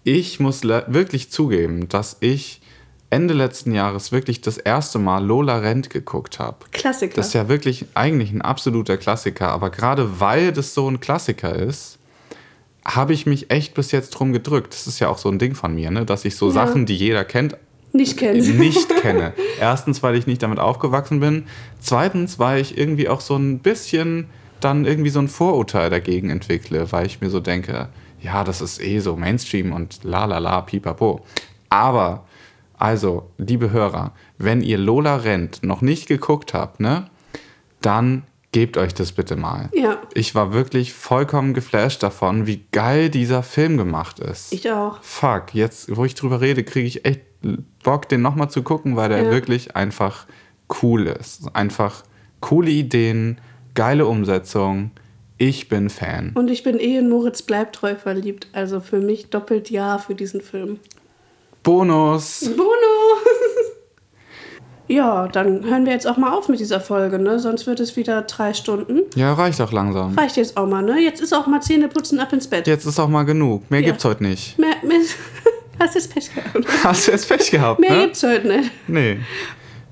[0.03, 2.61] ich muss wirklich zugeben, dass ich
[3.11, 6.57] Ende letzten Jahres wirklich das erste Mal Lola Rent geguckt habe.
[6.71, 7.15] Klassiker.
[7.15, 11.53] Das ist ja wirklich eigentlich ein absoluter Klassiker, aber gerade weil das so ein Klassiker
[11.53, 11.99] ist,
[12.85, 14.73] habe ich mich echt bis jetzt drum gedrückt.
[14.73, 16.05] Das ist ja auch so ein Ding von mir, ne?
[16.05, 16.53] dass ich so Ja.
[16.53, 17.55] Sachen, die jeder kennt,
[17.93, 18.57] nicht kennen.
[18.57, 19.33] nicht kenne.
[19.59, 21.43] Erstens, weil ich nicht damit aufgewachsen bin.
[21.79, 24.27] Zweitens, weil ich irgendwie auch so ein bisschen
[24.61, 27.89] dann irgendwie so ein Vorurteil dagegen entwickle, weil ich mir so denke,
[28.21, 31.25] ja, das ist eh so Mainstream und la la la, pipapo.
[31.69, 32.25] Aber,
[32.77, 37.07] also, liebe Hörer, wenn ihr Lola Rent noch nicht geguckt habt, ne,
[37.81, 39.69] dann gebt euch das bitte mal.
[39.73, 40.01] Ja.
[40.13, 44.53] Ich war wirklich vollkommen geflasht davon, wie geil dieser Film gemacht ist.
[44.53, 45.01] Ich auch.
[45.01, 47.21] Fuck, jetzt, wo ich drüber rede, kriege ich echt
[47.83, 49.31] Bock, den nochmal zu gucken, weil der Ja.
[49.31, 50.25] wirklich einfach
[50.81, 51.55] cool ist.
[51.55, 52.03] Einfach
[52.39, 53.39] coole Ideen,
[53.73, 54.91] geile Umsetzung.
[55.37, 56.33] Ich bin Fan.
[56.35, 58.47] Und ich bin eh in Moritz Bleibtreu verliebt.
[58.53, 60.79] Also für mich doppelt Ja für diesen Film.
[61.63, 62.49] Bonus!
[62.55, 62.67] Bono!
[64.91, 67.39] ja, dann hören wir jetzt auch mal auf mit dieser Folge, ne?
[67.39, 69.01] Sonst wird es wieder drei Stunden.
[69.15, 70.17] Ja, reicht auch langsam.
[70.17, 70.99] Reicht jetzt auch mal, ne?
[70.99, 72.67] Jetzt ist auch mal Zähneputzen ab ins Bett.
[72.67, 73.69] Jetzt ist auch mal genug.
[73.71, 73.87] Mehr Ja.
[73.87, 74.59] gibt's heute nicht.
[74.59, 74.99] Mehr, mehr,
[75.79, 76.67] hast jetzt Pech gehabt.
[76.83, 78.01] Hast du jetzt Pech gehabt, Mehr ne?
[78.03, 78.71] gibt's heute nicht.
[78.87, 79.19] Nee.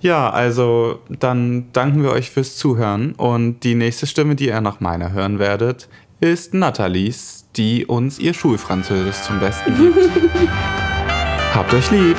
[0.01, 4.79] Ja, also dann danken wir euch fürs Zuhören und die nächste Stimme, die ihr nach
[4.79, 5.89] meiner hören werdet,
[6.21, 9.97] ist Nathalies, die uns ihr Schulfranzösisch zum Besten gibt.
[11.53, 12.15] Habt euch lieb!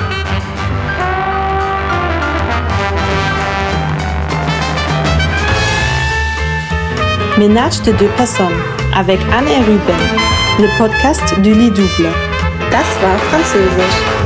[7.41, 8.61] Ménage de deux personnes
[8.93, 9.95] avec Anne et Ruben,
[10.59, 12.07] le podcast du lit double.
[12.69, 14.20] Das war Französisch.